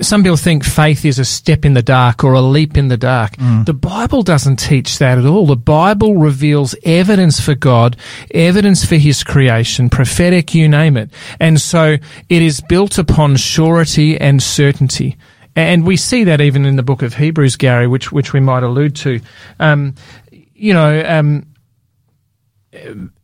[0.00, 2.96] some people think faith is a step in the dark or a leap in the
[2.96, 3.36] dark.
[3.36, 3.66] Mm.
[3.66, 5.46] The Bible doesn't teach that at all.
[5.46, 7.96] The Bible reveals evidence for God,
[8.32, 11.96] evidence for His creation, prophetic, you name it, and so
[12.28, 15.16] it is built upon surety and certainty.
[15.56, 18.62] And we see that even in the book of Hebrews, Gary, which which we might
[18.62, 19.20] allude to.
[19.58, 19.94] Um,
[20.30, 21.02] you know.
[21.06, 21.46] Um,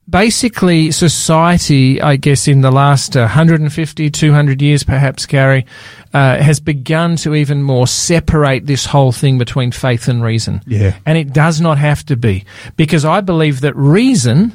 [0.08, 5.66] basically society, I guess, in the last 150, 200 years, perhaps, Gary,
[6.14, 10.62] uh, has begun to even more separate this whole thing between faith and reason.
[10.66, 10.96] Yeah.
[11.04, 12.44] And it does not have to be,
[12.76, 14.52] because I believe that reason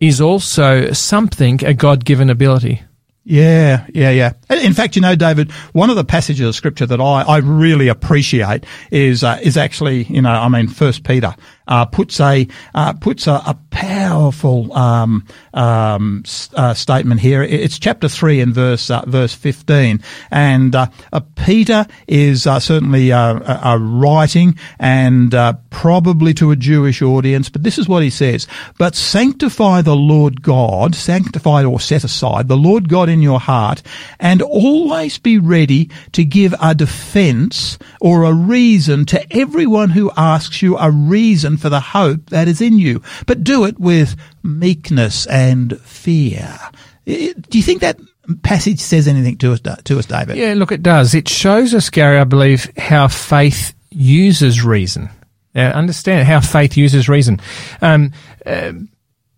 [0.00, 2.82] is also something, a God given ability.
[3.24, 4.32] Yeah, yeah, yeah.
[4.50, 7.86] In fact, you know, David, one of the passages of scripture that I, I really
[7.86, 11.34] appreciate is uh, is actually, you know, I mean, First Peter
[11.68, 16.22] uh, puts a uh, puts a, a powerful um, um,
[16.54, 17.42] uh, statement here.
[17.42, 20.88] It's chapter three and verse uh, verse fifteen, and uh,
[21.36, 25.34] Peter is certainly writing and
[25.70, 28.46] probably to a Jewish audience, but this is what he says:
[28.78, 33.82] "But sanctify the Lord God, sanctify or set aside the Lord God in your heart,
[34.18, 40.62] and always be ready to give a defense or a reason to everyone who asks
[40.62, 45.26] you a reason for the hope that is in you, but do it with meekness
[45.26, 46.58] and fear.
[47.04, 47.98] Do you think that
[48.42, 50.36] passage says anything to us, to us, David?
[50.36, 51.14] Yeah, look, it does.
[51.14, 55.10] It shows us, Gary, I believe, how faith uses reason.
[55.54, 57.40] Uh, understand how faith uses reason.
[57.80, 58.12] Um,
[58.46, 58.72] uh,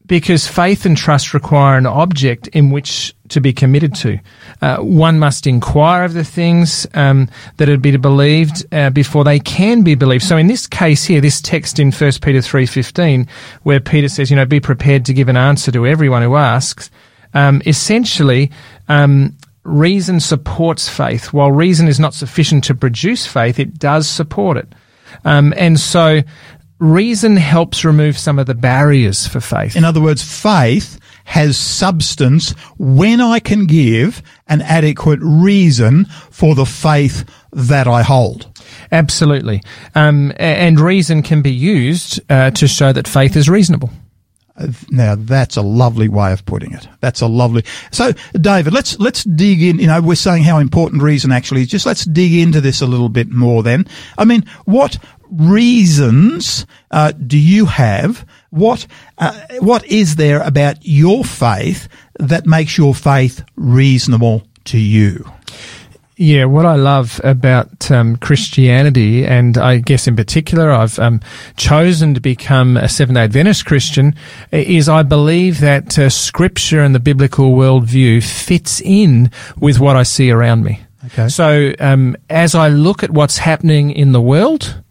[0.06, 4.18] because faith and trust require an object in which to be committed to.
[4.60, 9.24] Uh, one must inquire of the things um, that are to be believed uh, before
[9.24, 10.22] they can be believed.
[10.22, 13.28] So in this case here, this text in 1 Peter 3.15,
[13.62, 16.90] where Peter says, you know, be prepared to give an answer to everyone who asks,
[17.32, 18.50] um, essentially,
[18.88, 21.32] um, reason supports faith.
[21.32, 24.68] While reason is not sufficient to produce faith, it does support it.
[25.24, 26.22] Um, and so
[26.84, 29.74] reason helps remove some of the barriers for faith.
[29.74, 36.66] In other words, faith has substance when I can give an adequate reason for the
[36.66, 38.50] faith that I hold.
[38.92, 39.62] Absolutely.
[39.94, 43.90] Um, and reason can be used uh, to show that faith is reasonable.
[44.90, 46.88] Now that's a lovely way of putting it.
[47.00, 47.64] That's a lovely.
[47.90, 49.80] So, David, let's let's dig in.
[49.80, 51.68] You know, we're saying how important reason actually is.
[51.68, 53.64] Just let's dig into this a little bit more.
[53.64, 53.86] Then,
[54.16, 54.98] I mean, what
[55.28, 58.24] reasons uh, do you have?
[58.50, 58.86] What
[59.18, 61.88] uh, what is there about your faith
[62.20, 65.28] that makes your faith reasonable to you?
[66.16, 71.20] Yeah, what I love about um, Christianity, and I guess in particular, I've um,
[71.56, 74.14] chosen to become a Seventh day Adventist Christian,
[74.52, 80.04] is I believe that uh, Scripture and the biblical worldview fits in with what I
[80.04, 80.80] see around me.
[81.06, 81.28] Okay.
[81.28, 84.82] So um, as I look at what's happening in the world,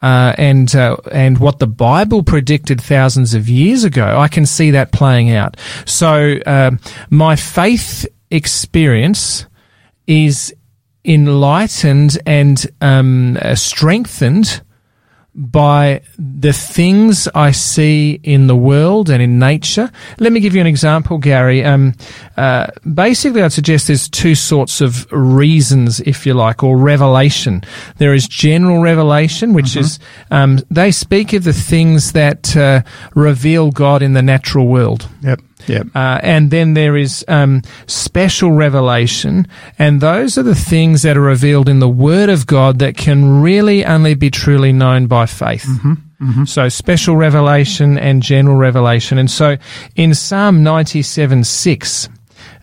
[0.00, 4.70] uh, and uh, and what the Bible predicted thousands of years ago, I can see
[4.70, 5.56] that playing out.
[5.86, 6.70] So uh,
[7.10, 9.46] my faith experience
[10.06, 10.54] is
[11.08, 14.60] enlightened and um, uh, strengthened
[15.38, 19.88] by the things I see in the world and in nature.
[20.18, 21.64] Let me give you an example, Gary.
[21.64, 21.94] Um,
[22.36, 27.62] uh, basically, I'd suggest there's two sorts of reasons, if you like, or revelation.
[27.98, 29.80] There is general revelation, which mm-hmm.
[29.80, 30.00] is
[30.32, 32.82] um, they speak of the things that uh,
[33.14, 35.08] reveal God in the natural world.
[35.22, 35.40] Yep.
[35.66, 35.88] Yep.
[35.94, 39.46] Uh, and then there is um, special revelation,
[39.78, 43.42] and those are the things that are revealed in the Word of God that can
[43.42, 45.66] really only be truly known by faith.
[46.46, 49.18] So special revelation and general revelation.
[49.18, 49.56] And so
[49.94, 52.08] in Psalm 97 6,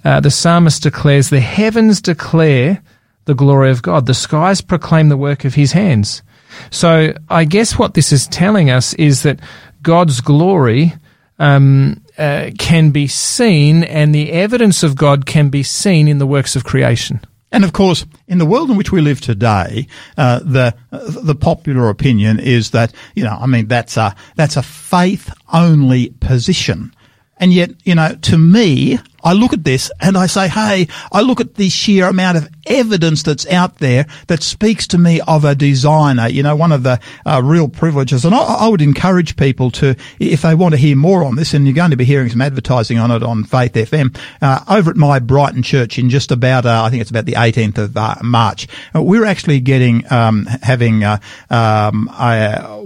[0.03, 2.81] uh, the psalmist declares, The heavens declare
[3.25, 6.21] the glory of God, the skies proclaim the work of his hands.
[6.69, 9.39] So I guess what this is telling us is that
[9.81, 10.93] God's glory
[11.39, 16.27] um, uh, can be seen, and the evidence of God can be seen in the
[16.27, 17.19] works of creation.
[17.51, 21.89] And of course, in the world in which we live today, uh, the the popular
[21.89, 26.93] opinion is that you know, I mean, that's a that's a faith only position.
[27.37, 31.21] And yet, you know, to me, I look at this and I say, hey, I
[31.21, 35.45] look at the sheer amount of evidence that's out there that speaks to me of
[35.45, 36.27] a designer.
[36.27, 39.95] You know, one of the uh, real privileges, and I, I, would encourage people to,
[40.19, 42.41] if they want to hear more on this, and you're going to be hearing some
[42.41, 46.65] advertising on it on Faith FM, uh, over at my Brighton church in just about,
[46.65, 50.45] uh, I think it's about the 18th of uh, March, uh, we're actually getting, um,
[50.45, 52.07] having uh, um,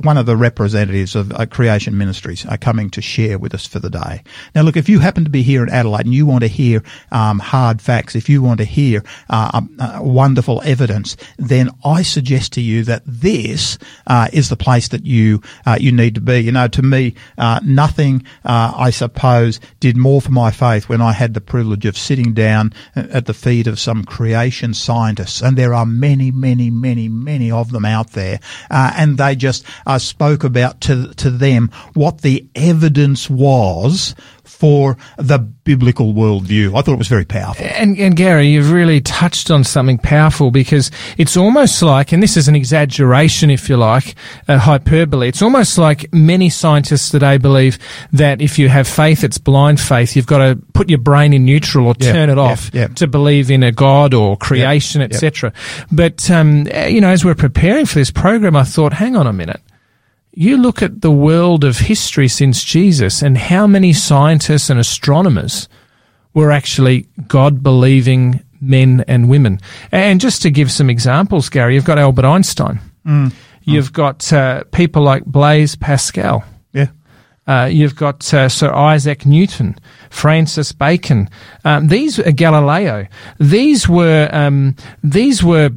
[0.01, 4.23] one of the representatives of Creation Ministries coming to share with us for the day.
[4.55, 6.83] Now, look, if you happen to be here in Adelaide and you want to hear
[7.11, 12.53] um, hard facts, if you want to hear uh, uh, wonderful evidence, then I suggest
[12.53, 16.39] to you that this uh, is the place that you uh, you need to be.
[16.39, 21.13] You know, to me, uh, nothing I suppose did more for my faith when I
[21.13, 25.73] had the privilege of sitting down at the feet of some creation scientists, and there
[25.73, 28.39] are many, many, many, many of them out there,
[28.69, 29.65] and they just
[29.97, 34.15] spoke about to to them what the evidence was
[34.49, 36.77] for the biblical worldview.
[36.77, 37.65] I thought it was very powerful.
[37.65, 42.35] And, and Gary, you've really touched on something powerful because it's almost like, and this
[42.35, 44.15] is an exaggeration, if you like,
[44.47, 45.29] a hyperbole.
[45.29, 47.77] It's almost like many scientists today believe
[48.11, 50.15] that if you have faith, it's blind faith.
[50.15, 52.87] You've got to put your brain in neutral or yeah, turn it yeah, off yeah.
[52.87, 55.53] to believe in a God or creation, etc.
[55.91, 59.33] But um, you know, as we're preparing for this program, I thought, hang on a
[59.33, 59.61] minute
[60.31, 65.67] you look at the world of history since Jesus and how many scientists and astronomers
[66.33, 69.59] were actually God believing men and women.
[69.91, 72.79] And just to give some examples, Gary, you've got Albert Einstein.
[73.05, 73.33] Mm.
[73.63, 76.43] You've got uh, people like Blaise Pascal.
[76.73, 76.87] Yeah.
[77.47, 79.75] Uh, you've got uh, Sir Isaac Newton,
[80.09, 81.29] Francis Bacon.
[81.63, 83.07] Um, these Galileo.
[83.39, 85.71] These were um, these were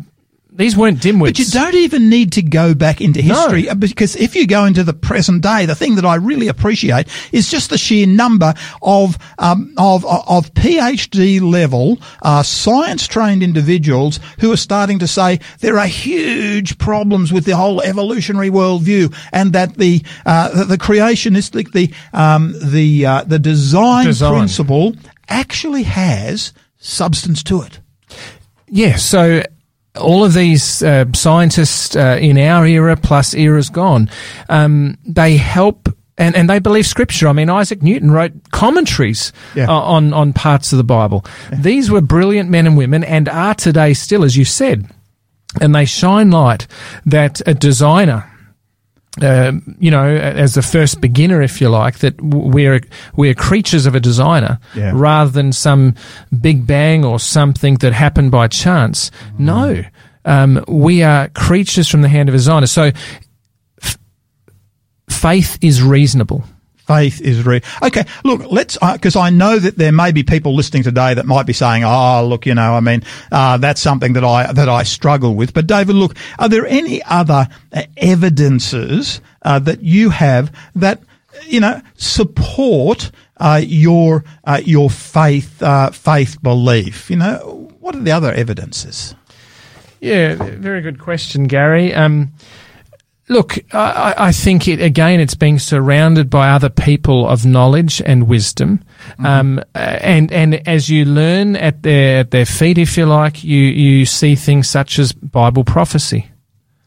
[0.55, 1.29] these weren't dimwits.
[1.29, 3.75] But you don't even need to go back into history no.
[3.75, 7.51] because if you go into the present day, the thing that I really appreciate is
[7.51, 14.53] just the sheer number of um, of of PhD level uh, science trained individuals who
[14.53, 19.77] are starting to say there are huge problems with the whole evolutionary worldview, and that
[19.77, 24.95] the uh, the creationistic the um, the uh, the design, design principle
[25.29, 27.81] actually has substance to it.
[28.69, 29.43] Yeah, so
[29.97, 34.09] all of these uh, scientists uh, in our era plus eras gone,
[34.49, 35.89] um, they help
[36.19, 37.29] and, and they believe scripture.
[37.29, 39.69] I mean, Isaac Newton wrote commentaries yeah.
[39.69, 41.25] uh, on, on parts of the Bible.
[41.51, 41.59] Yeah.
[41.61, 44.89] These were brilliant men and women and are today still, as you said.
[45.61, 46.67] And they shine light
[47.05, 48.31] that a designer,
[49.21, 52.81] uh, you know, as the first beginner, if you like, that we're
[53.15, 54.93] we're creatures of a designer yeah.
[54.95, 55.95] rather than some
[56.41, 59.11] big bang or something that happened by chance.
[59.35, 59.39] Mm.
[59.39, 59.85] No,
[60.25, 62.67] um, we are creatures from the hand of a designer.
[62.67, 62.91] So,
[63.83, 63.99] f-
[65.11, 66.45] faith is reasonable
[66.93, 67.61] faith is real.
[67.83, 71.27] Okay, look, let's because uh, I know that there may be people listening today that
[71.27, 74.69] might be saying, "Oh, look, you know, I mean, uh, that's something that I that
[74.69, 80.11] I struggle with." But David, look, are there any other uh, evidences uh, that you
[80.11, 81.03] have that
[81.47, 85.63] you know support uh, your uh, your faith
[85.95, 87.11] faith belief?
[87.11, 89.15] You know, what are the other evidences?
[90.01, 91.95] Yeah, very good question, Gary.
[91.95, 92.33] Um,
[93.29, 95.21] Look, I, I, think it again.
[95.21, 99.27] It's being surrounded by other people of knowledge and wisdom, mm-hmm.
[99.27, 103.59] um, and and as you learn at their at their feet, if you like, you
[103.59, 106.29] you see things such as Bible prophecy.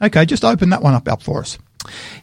[0.01, 1.57] Okay, just open that one up up for us.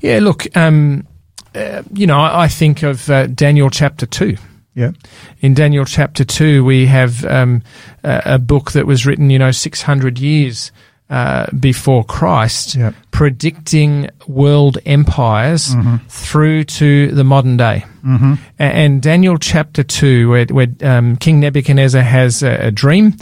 [0.03, 1.07] Yeah, look, um,
[1.55, 4.37] uh, you know, I, I think of uh, Daniel chapter two.
[4.75, 4.93] Yeah.
[5.41, 7.63] In Daniel chapter two, we have um,
[8.05, 10.71] a, a book that was written, you know, six hundred years
[11.13, 12.95] uh, before Christ, Yep.
[13.11, 15.75] predicting world empires
[16.09, 17.85] through to the modern day.
[18.03, 18.35] Mm-hmm.
[18.59, 23.15] And Daniel chapter two, where, where um, King Nebuchadnezzar has a, a dream,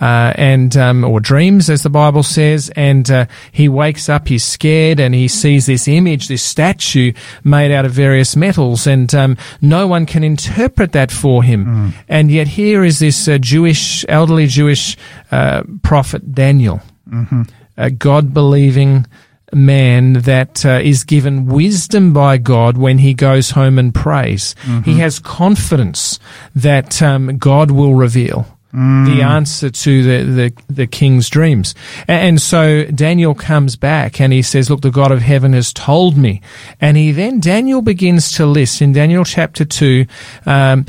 [0.00, 4.44] uh, and um, or dreams, as the Bible says, and uh, he wakes up, he's
[4.44, 9.36] scared, and he sees this image, this statue made out of various metals, and um,
[9.60, 11.94] no one can interpret that for him.
[12.08, 14.96] And yet here is this uh, Jewish, elderly Jewish
[15.32, 16.80] uh, prophet Daniel
[17.76, 19.06] a God believing
[19.54, 24.54] man that uh, is given wisdom by God when he goes home and prays.
[24.84, 26.18] He has confidence
[26.54, 28.46] that um, God will reveal.
[28.70, 31.74] The answer to the, the, the king's dreams.
[32.06, 36.18] And so Daniel comes back and he says, Look, the God of heaven has told
[36.18, 36.42] me.
[36.78, 40.04] And he then, Daniel begins to list in Daniel chapter 2,
[40.44, 40.84] um,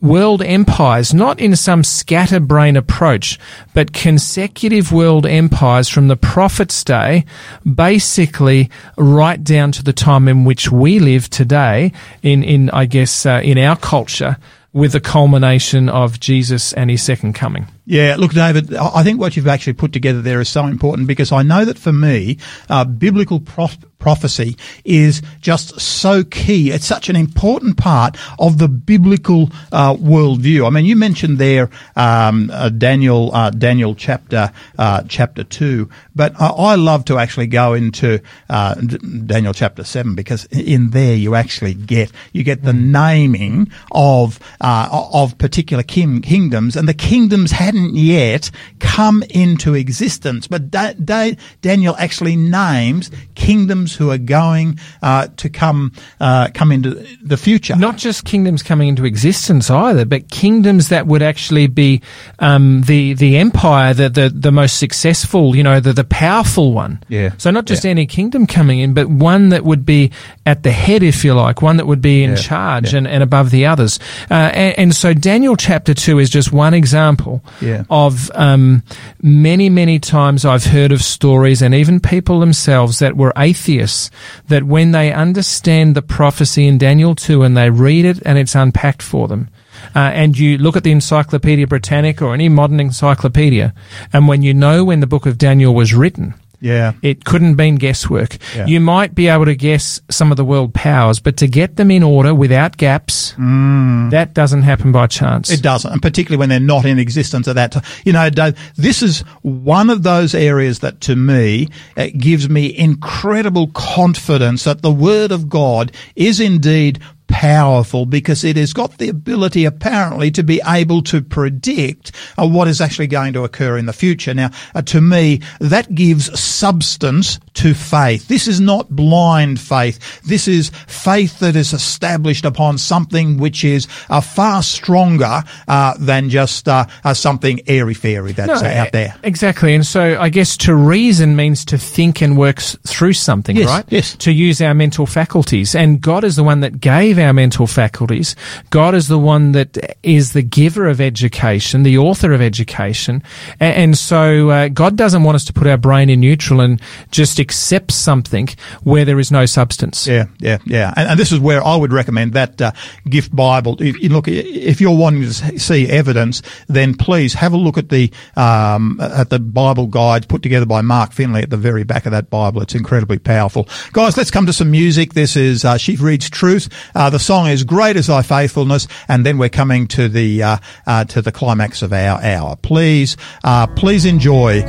[0.00, 3.38] world empires, not in some scatterbrain approach,
[3.72, 7.24] but consecutive world empires from the prophet's day,
[7.64, 11.92] basically right down to the time in which we live today,
[12.22, 14.36] in, in I guess, uh, in our culture,
[14.72, 17.66] with the culmination of Jesus and his second coming.
[17.86, 21.06] Yeah, look, David, I I think what you've actually put together there is so important
[21.06, 22.38] because I know that for me,
[22.70, 26.70] uh, biblical prof- prophecy is just so key.
[26.70, 30.66] It's such an important part of the biblical uh, worldview.
[30.66, 36.38] I mean, you mentioned there um, uh, Daniel, uh, Daniel chapter uh, chapter two, but
[36.40, 38.20] I, I love to actually go into
[38.50, 43.70] uh, D- Daniel chapter seven because in there you actually get you get the naming
[43.92, 50.46] of uh, of particular king- kingdoms, and the kingdoms hadn't yet come into existence.
[50.46, 56.72] But da- da- Daniel actually names kingdoms who are going uh, to come uh, come
[56.72, 57.76] into the future.
[57.76, 62.00] Not just kingdoms coming into existence either, but kingdoms that would actually be
[62.38, 67.02] um, the the empire, the, the the most successful, you know, the the powerful one.
[67.08, 67.32] Yeah.
[67.38, 67.90] So not just Yeah.
[67.90, 70.10] any kingdom coming in, but one that would be
[70.46, 72.36] at the head, if you like, one that would be in Yeah.
[72.36, 72.98] charge Yeah.
[72.98, 73.98] and, and above the others.
[74.30, 77.84] Uh, and, and so Daniel chapter two is just one example Yeah.
[77.90, 78.82] of um,
[79.22, 84.10] many, many times I've heard of stories and even people themselves that were atheists
[84.48, 88.54] that when they understand the prophecy in Daniel 2 and they read it and it's
[88.54, 89.48] unpacked for them.
[89.94, 93.74] Uh, and you look at the Encyclopedia Britannica or any modern encyclopedia,
[94.12, 96.34] and when you know when the book of Daniel was written,
[96.64, 96.94] Yeah.
[97.02, 98.38] it couldn't been guesswork.
[98.56, 98.64] Yeah.
[98.64, 101.90] You might be able to guess some of the world powers, but to get them
[101.90, 104.10] in order without gaps, mm.
[104.10, 105.50] that doesn't happen by chance.
[105.50, 107.84] It doesn't, and particularly when they're not in existence at that time.
[108.04, 108.30] You know,
[108.76, 111.68] this is one of those areas that to me
[112.16, 116.98] gives me incredible confidence that the Word of God is indeed
[117.34, 122.68] powerful because it has got the ability apparently to be able to predict uh, what
[122.68, 124.32] is actually going to occur in the future.
[124.32, 128.28] Now, uh, to me, that gives substance to faith.
[128.28, 130.22] This is not blind faith.
[130.22, 136.30] This is faith that is established upon something which is uh, far stronger uh, than
[136.30, 139.14] just uh, uh, something airy fairy that's uh, out there.
[139.22, 139.74] Exactly.
[139.74, 143.84] And so I guess to reason means to think and work through something, Yes, right?
[143.88, 144.16] yes.
[144.16, 145.74] To use our mental faculties.
[145.74, 148.34] And God is the one that gave our mental faculties.
[148.70, 153.22] God is the one that is the giver of education, the author of education.
[153.60, 156.80] A- And, so uh, God doesn't want us to put our brain in neutral and
[157.10, 158.48] just accept something
[158.82, 160.06] where there is no substance.
[160.06, 160.92] Yeah, yeah, yeah.
[160.96, 162.72] And, and this is where I would recommend that uh,
[163.08, 163.76] gift Bible.
[163.80, 168.10] If, look, if you're wanting to see evidence, then please have a look at the
[168.36, 172.12] um, at the Bible guide put together by Mark Finley at the very back of
[172.12, 172.62] that Bible.
[172.62, 174.16] It's incredibly powerful, guys.
[174.16, 175.14] Let's come to some music.
[175.14, 176.68] This is uh, She Reads Truth.
[176.94, 180.56] Uh, the song is "Great Is Thy Faithfulness," and then we're coming to the uh,
[180.86, 182.56] uh, to the climax of our hour.
[182.56, 184.62] Please, uh, please enjoy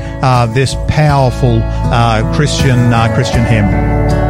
[0.54, 4.25] this powerful uh, Christian uh, Christian hymn.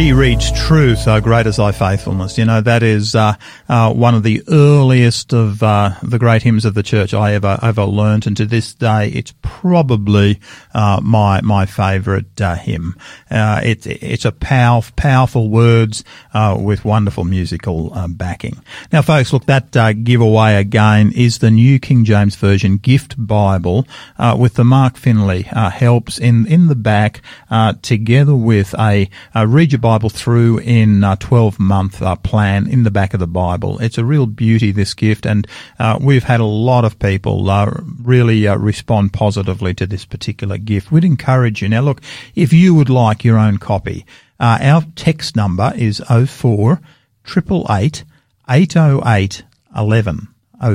[0.00, 2.38] She Reads Truth, Oh Great is Thy Faithfulness.
[2.38, 3.34] You know, that is uh,
[3.68, 7.58] uh, one of the earliest of uh, the great hymns of the church I ever
[7.60, 10.38] ever learnt, and to this day, it's probably
[10.72, 12.94] uh, my my favourite uh, hymn.
[13.28, 16.04] Uh, it, it's a pow- powerful words
[16.34, 18.62] uh, with wonderful musical uh, backing.
[18.92, 23.88] Now, folks, look, that uh, giveaway again is the New King James Version Gift Bible
[24.18, 29.10] uh, with the Mark Finley uh, helps in in the back, uh, together with a,
[29.34, 33.20] a read your Bible through in a 12 month uh, plan in the back of
[33.20, 33.78] the Bible.
[33.78, 35.46] It's a real beauty, this gift, and
[35.78, 40.92] uh, we've had a lot of people uh, really respond positively to this particular gift.
[40.92, 41.68] We'd encourage you.
[41.68, 42.00] Now, look,
[42.34, 44.04] if you would like your own copy,
[44.38, 46.80] our text number is 04
[47.26, 48.04] 888
[48.48, 49.42] 808
[49.76, 50.28] 11.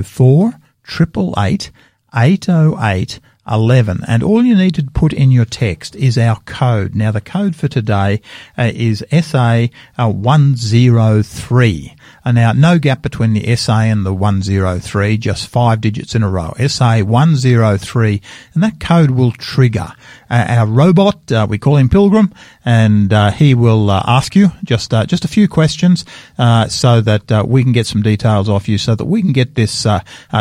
[0.04, 0.54] 04
[0.88, 1.72] 888
[2.16, 3.20] 808
[3.50, 4.02] 11.
[4.08, 6.96] And all you need to put in your text is our code.
[6.96, 8.22] Now, the code for today
[8.58, 9.68] uh, is SA
[9.98, 11.96] uh, 103.
[12.24, 16.30] And now, no gap between the SA and the 103, just five digits in a
[16.30, 16.54] row.
[16.68, 18.22] SA 103.
[18.54, 19.94] And that code will trigger
[20.25, 24.52] uh, our robot, uh, we call him Pilgrim, and uh, he will uh, ask you
[24.64, 26.06] just uh, just a few questions
[26.38, 29.34] uh, so that uh, we can get some details off you, so that we can
[29.34, 29.86] get this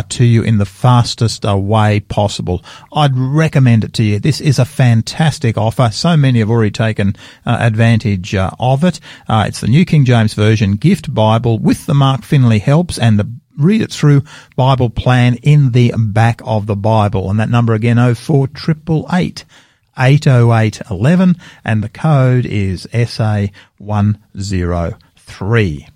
[0.08, 2.64] to you in the fastest way possible.
[2.92, 4.18] I'd recommend it to you.
[4.18, 5.90] This is a fantastic offer.
[5.92, 9.00] So many have already taken advantage of it.
[9.28, 13.30] It's the New King James Version Gift Bible with the Mark Finley helps and the
[13.56, 14.22] read it through
[14.56, 17.30] Bible plan in the back of the Bible.
[17.30, 19.44] And that number again, 04 888
[19.96, 25.88] 80811 and the code is SA103.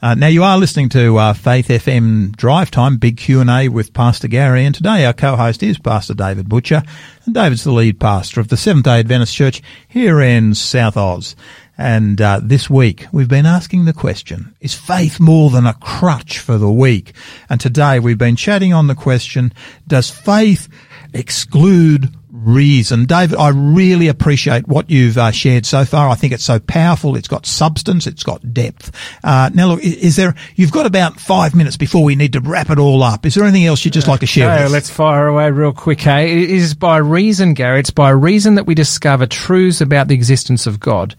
[0.00, 4.28] Uh, now you are listening to uh, Faith FM Drive Time, big Q&A with Pastor
[4.28, 6.84] Gary, and today our co-host is Pastor David Butcher,
[7.24, 11.34] and David's the lead pastor of the Seventh-day Adventist Church here in South Oz.
[11.76, 16.38] And uh, this week we've been asking the question, is faith more than a crutch
[16.38, 17.12] for the weak?
[17.50, 19.52] And today we've been chatting on the question,
[19.88, 20.68] does faith
[21.12, 22.14] exclude
[22.48, 23.04] reason.
[23.04, 26.08] David, I really appreciate what you've uh, shared so far.
[26.08, 27.16] I think it's so powerful.
[27.16, 28.06] It's got substance.
[28.06, 28.90] It's got depth.
[29.22, 30.34] Uh, now, look, is there?
[30.56, 33.26] You've got about five minutes before we need to wrap it all up.
[33.26, 34.68] Is there anything else you'd just like to share?
[34.68, 36.42] let's fire away real quick, hey?
[36.42, 37.80] It is by reason, Gary.
[37.80, 41.14] It's by reason that we discover truths about the existence of God,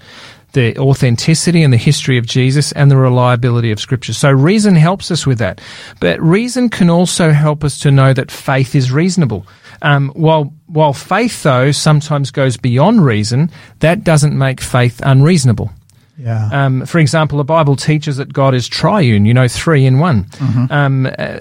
[0.53, 4.13] the authenticity and the history of Jesus, and the reliability of Scripture.
[4.13, 5.61] So reason helps us with that.
[5.99, 9.45] But reason can also help us to know that faith is reasonable.
[9.82, 13.49] Um, while while faith, though, sometimes goes beyond reason,
[13.80, 15.71] that doesn't make faith unreasonable.
[16.17, 16.49] Yeah.
[16.51, 20.27] Um, for example, the Bible teaches that God is triune, you know, three in one.
[20.69, 21.39] Um, uh,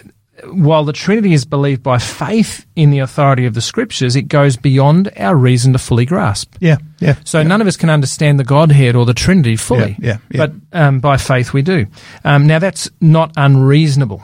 [0.53, 4.57] while the Trinity is believed by faith in the authority of the Scriptures, it goes
[4.57, 6.55] beyond our reason to fully grasp.
[6.61, 6.77] yeah.
[7.01, 7.17] Yeah.
[7.25, 9.97] So none of us can understand the Godhead or the Trinity fully.
[9.99, 10.47] Yeah, yeah, yeah.
[10.47, 11.87] But um, by faith we do.
[12.25, 14.23] Um, now that's not unreasonable.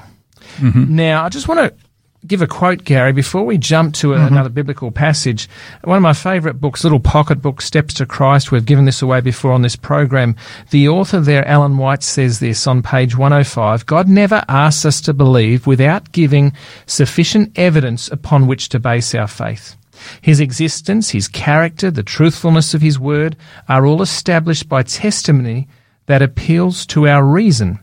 [0.58, 0.94] Mm-hmm.
[0.94, 1.83] Now I just want to
[2.26, 4.26] give a quote, Gary, before we jump to a- Mm-hmm.
[4.34, 5.48] another biblical passage.
[5.84, 8.50] One of my favourite books, little pocket book, Steps to Christ.
[8.50, 10.34] We've given this away before on this program.
[10.70, 13.84] The author there, Ellen White, says this on page 105.
[13.86, 16.52] God never asks us to believe without giving
[16.86, 19.76] sufficient evidence upon which to base our faith.
[20.20, 23.36] His existence, his character, the truthfulness of his word
[23.68, 25.68] are all established by testimony
[26.06, 27.78] that appeals to our reason.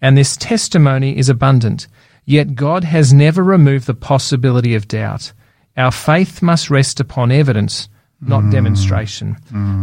[0.00, 1.86] And this testimony is abundant.
[2.24, 5.32] Yet God has never removed the possibility of doubt.
[5.76, 7.88] Our faith must rest upon evidence,
[8.20, 9.36] not demonstration.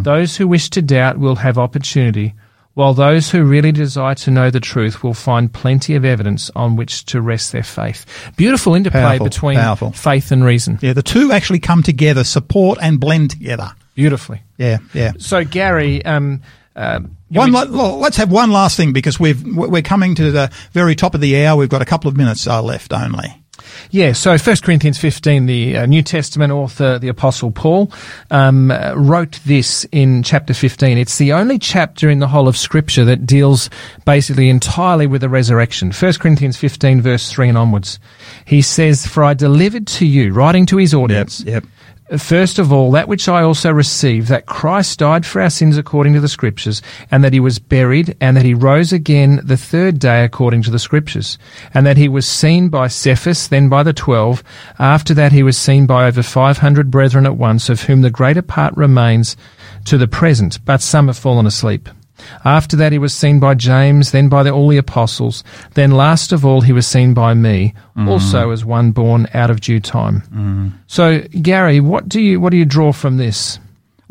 [0.04, 2.34] Those who wish to doubt will have opportunity,
[2.74, 6.78] while those who really desire to know the truth will find plenty of evidence on
[6.78, 8.06] which to rest their faith.
[8.38, 9.92] Beautiful interplay Powerful, between powerful.
[9.92, 10.80] faith and reason.
[10.82, 10.94] Yeah.
[10.94, 13.72] The two actually come together, support and blend together.
[13.94, 14.42] Beautifully.
[14.58, 14.78] Yeah.
[14.94, 15.12] Yeah.
[15.20, 16.42] So, Gary, um,
[16.76, 17.00] uh,
[17.30, 20.96] One, la- well, let's have one last thing because we've we're coming to the very
[20.96, 21.58] top of the hour.
[21.58, 23.38] We've got a couple of minutes uh, left only.
[23.92, 27.92] Yeah, so 1 Corinthians 15, the uh, New Testament author, the Apostle Paul,
[28.30, 30.98] um, uh, wrote this in chapter 15.
[30.98, 33.70] It's the only chapter in the whole of Scripture that deals
[34.06, 35.92] basically entirely with the resurrection.
[35.92, 38.00] 1 Corinthians 15, verse 3 and onwards.
[38.46, 41.66] He says, For I delivered to you, writing to his audience, Yep.
[42.18, 46.14] First of all, that which I also received, that Christ died for our sins according
[46.14, 49.98] to the Scriptures, and that he was buried, and that he rose again the third
[49.98, 51.38] day according to the Scriptures,
[51.74, 54.44] and that he was seen by Cephas, then by the twelve.
[54.78, 58.10] After that, he was seen by over five hundred brethren at once, of whom the
[58.10, 59.38] greater part remains
[59.86, 61.88] to the present, but some have fallen asleep.
[62.46, 65.44] After that, he was seen by James, then by the, all the apostles.
[65.74, 68.54] Then, last of all, he was seen by me, also mm.
[68.54, 70.24] as one born out of due time.
[70.34, 70.72] Mm.
[70.88, 73.60] So, Gary, what do you what do you draw from this?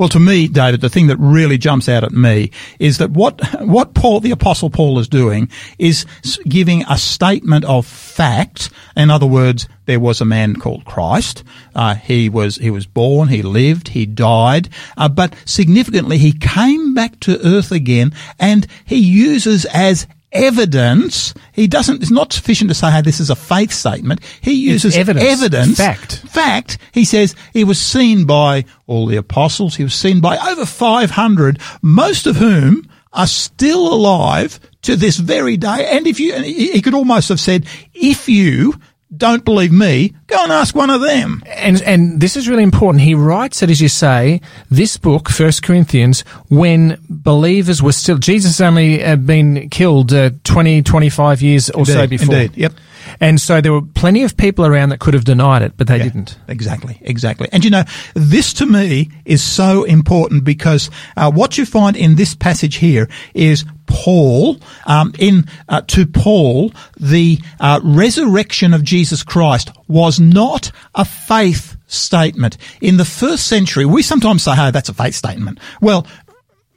[0.01, 3.39] Well, to me, David, the thing that really jumps out at me is that what
[3.61, 6.07] what Paul, the Apostle Paul, is doing is
[6.49, 8.71] giving a statement of fact.
[8.97, 11.45] In other words, there was a man called Christ.
[11.75, 16.95] Uh, he was he was born, he lived, he died, uh, but significantly, he came
[16.95, 21.35] back to earth again, and he uses as evidence.
[21.53, 22.03] He doesn't.
[22.03, 25.27] It's not sufficient to say, "Hey, this is a faith statement." He uses evidence.
[25.27, 26.19] evidence Fact.
[26.29, 29.77] fact, he says he was seen by all the apostles.
[29.77, 35.57] He was seen by over 500, most of whom are still alive to this very
[35.57, 35.89] day.
[35.91, 38.75] And if you, and he could almost have said, if you
[39.21, 41.45] don't believe me, go and ask one of them.
[41.47, 43.05] And and this is really important.
[43.05, 48.61] He writes it, as you say, this book, First Corinthians, when believers were still Jesus
[48.61, 52.35] only uh, been killed uh, 20, 25 years or so before.
[52.35, 52.73] indeed, yep.
[53.21, 55.99] And so there were plenty of people around that could have denied it, but they
[55.99, 56.39] didn't.
[56.49, 57.49] Exactly, exactly.
[57.53, 62.15] And you know, this to me is so important because uh, what you find in
[62.15, 69.23] this passage here is Paul, um, in uh, to Paul, the uh, resurrection of Jesus
[69.23, 72.57] Christ was not a faith statement.
[72.81, 76.07] In the first century, we sometimes say, "Hey, that's a faith statement." Well,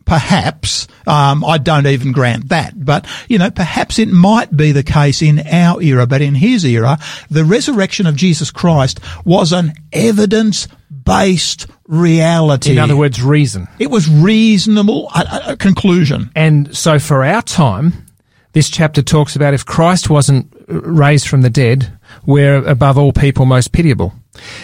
[0.05, 4.83] perhaps um, I don't even grant that, but you know, perhaps it might be the
[4.83, 6.97] case in our era, but in his era,
[7.29, 12.71] the resurrection of Jesus Christ was an evidence-based reality.
[12.71, 13.67] In other words, reason.
[13.79, 15.11] it was reasonable
[15.59, 16.31] conclusion.
[16.35, 18.05] And so for our time,
[18.53, 23.45] this chapter talks about if Christ wasn't raised from the dead, we're above all people
[23.45, 24.13] most pitiable.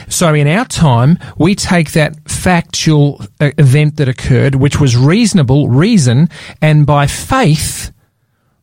[0.07, 5.69] So in our time, we take that factual uh, event that occurred, which was reasonable,
[5.69, 6.29] reason,
[6.61, 7.91] and by faith,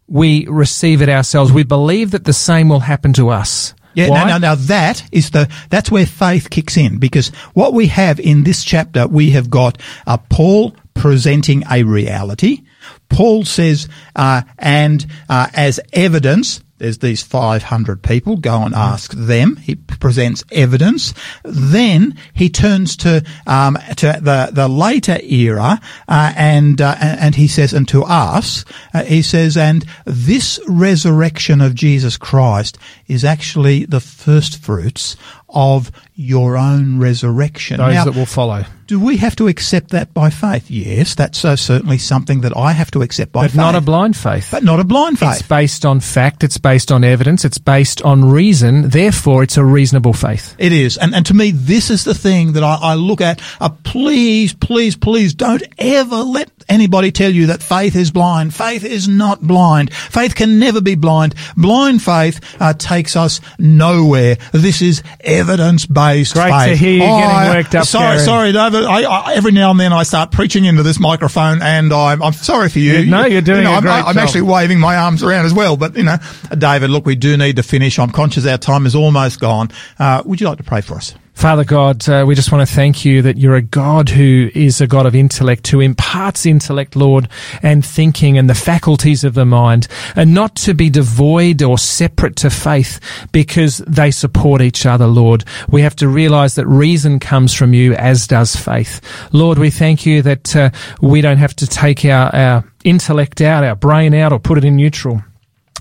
[0.09, 1.53] we receive it ourselves.
[1.53, 3.75] We believe that the same will happen to us.
[3.95, 4.25] Yeah, Why?
[4.25, 8.21] now, now, now that is the, that's where faith kicks in because what we have
[8.21, 12.63] in this chapter, we have got uh, Paul presenting a reality.
[13.09, 18.37] Paul says, uh, and uh, as evidence, There's these 500 people.
[18.37, 19.57] Go and ask them.
[19.57, 21.14] He presents evidence.
[21.43, 27.49] Then he turns to um, to the the later era, uh, and uh, and he
[27.49, 33.85] says, and to us, uh, he says, and this resurrection of Jesus Christ is actually
[33.87, 35.16] the first fruits
[35.49, 37.77] of your own resurrection.
[37.77, 38.64] Those Now, that will follow.
[38.87, 40.71] do we have to accept that by faith?
[40.71, 43.57] Yes, that's uh, certainly something that I have to accept by But faith.
[43.59, 44.49] But not a blind faith.
[44.51, 45.41] but not a blind faith.
[45.41, 49.64] It's based on fact, it's based on evidence, it's based on reason, therefore it's a
[49.64, 50.55] reasonable faith.
[50.59, 50.97] It is.
[50.97, 53.43] And, and to me, this is the thing that I, I look at.
[53.61, 58.55] Uh, please, please, please don't ever let anybody tell you that faith is blind.
[58.55, 59.93] Faith is not blind.
[59.93, 61.35] Faith can never be blind.
[61.59, 64.37] Blind faith uh, takes us nowhere.
[64.53, 68.25] This is evidence based Great to hear you getting worked up, Sorry, Gary.
[68.25, 68.85] sorry, David.
[68.85, 72.33] I, I, every now and then I start preaching into this microphone and I'm, I'm
[72.33, 72.99] sorry for you.
[72.99, 75.55] Yeah, no, you're doing You know, I'm, great I'm actually waving my arms around as
[75.55, 75.77] well.
[75.77, 76.17] But, you know,
[76.57, 77.99] David, look, we do need to finish.
[77.99, 79.71] I'm conscious our time is almost gone.
[79.99, 81.15] Uh, would you like to pray for us?
[81.37, 84.80] Father God, uh, we just want to thank you that you're a God who is
[84.80, 87.28] a God of intellect, who imparts intellect, Lord,
[87.62, 92.37] and thinking and the faculties of the mind, and not to be devoid or separate
[92.37, 93.01] to faith
[93.32, 95.45] because they support each other, Lord.
[95.68, 99.03] We have to realize that reason comes from you, as does faith.
[99.30, 100.70] Lord, we thank you that uh,
[101.03, 104.64] we don't have to take our, our intellect out, our brain out, or put it
[104.64, 105.22] in neutral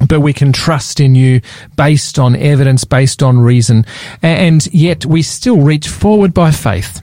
[0.07, 1.41] but we can trust in you
[1.77, 3.85] based on evidence, based on reason.
[4.21, 7.01] And yet we still reach forward by faith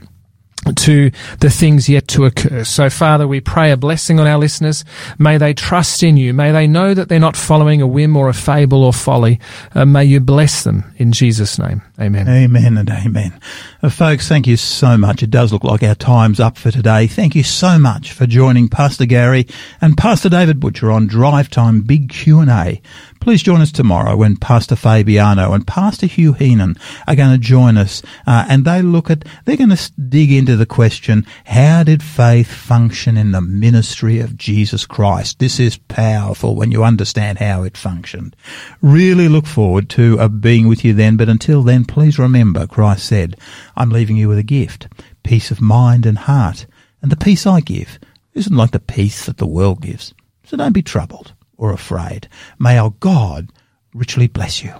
[0.75, 2.63] to the things yet to occur.
[2.63, 4.85] So Father, we pray a blessing on our listeners.
[5.19, 6.33] May they trust in you.
[6.33, 9.39] May they know that they're not following a whim or a fable or folly.
[9.75, 11.81] Uh, may you bless them in Jesus' name.
[11.99, 12.27] Amen.
[12.29, 13.39] Amen and amen.
[13.83, 15.21] Uh, folks, thank you so much.
[15.21, 17.05] It does look like our time's up for today.
[17.05, 19.45] Thank you so much for joining Pastor Gary
[19.81, 22.81] and Pastor David Butcher on Drive Time Big Q&A.
[23.19, 26.77] Please join us tomorrow when Pastor Fabiano and Pastor Hugh Heenan
[27.07, 30.55] are going to join us uh, and they look at, they're going to dig into
[30.55, 35.39] the question, how did faith function in the ministry of Jesus Christ?
[35.39, 38.33] This is powerful when you understand how it functioned.
[38.81, 43.05] Really look forward to uh, being with you then, but until then, please remember Christ
[43.05, 43.37] said,
[43.75, 44.87] I'm leaving you with a gift,
[45.23, 46.65] peace of mind and heart.
[47.01, 47.99] And the peace I give
[48.33, 50.13] isn't like the peace that the world gives.
[50.45, 52.27] So don't be troubled or afraid.
[52.59, 53.51] May our God
[53.93, 54.73] richly bless you.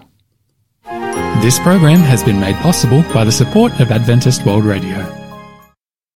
[1.42, 5.23] This program has been made possible by the support of Adventist World Radio.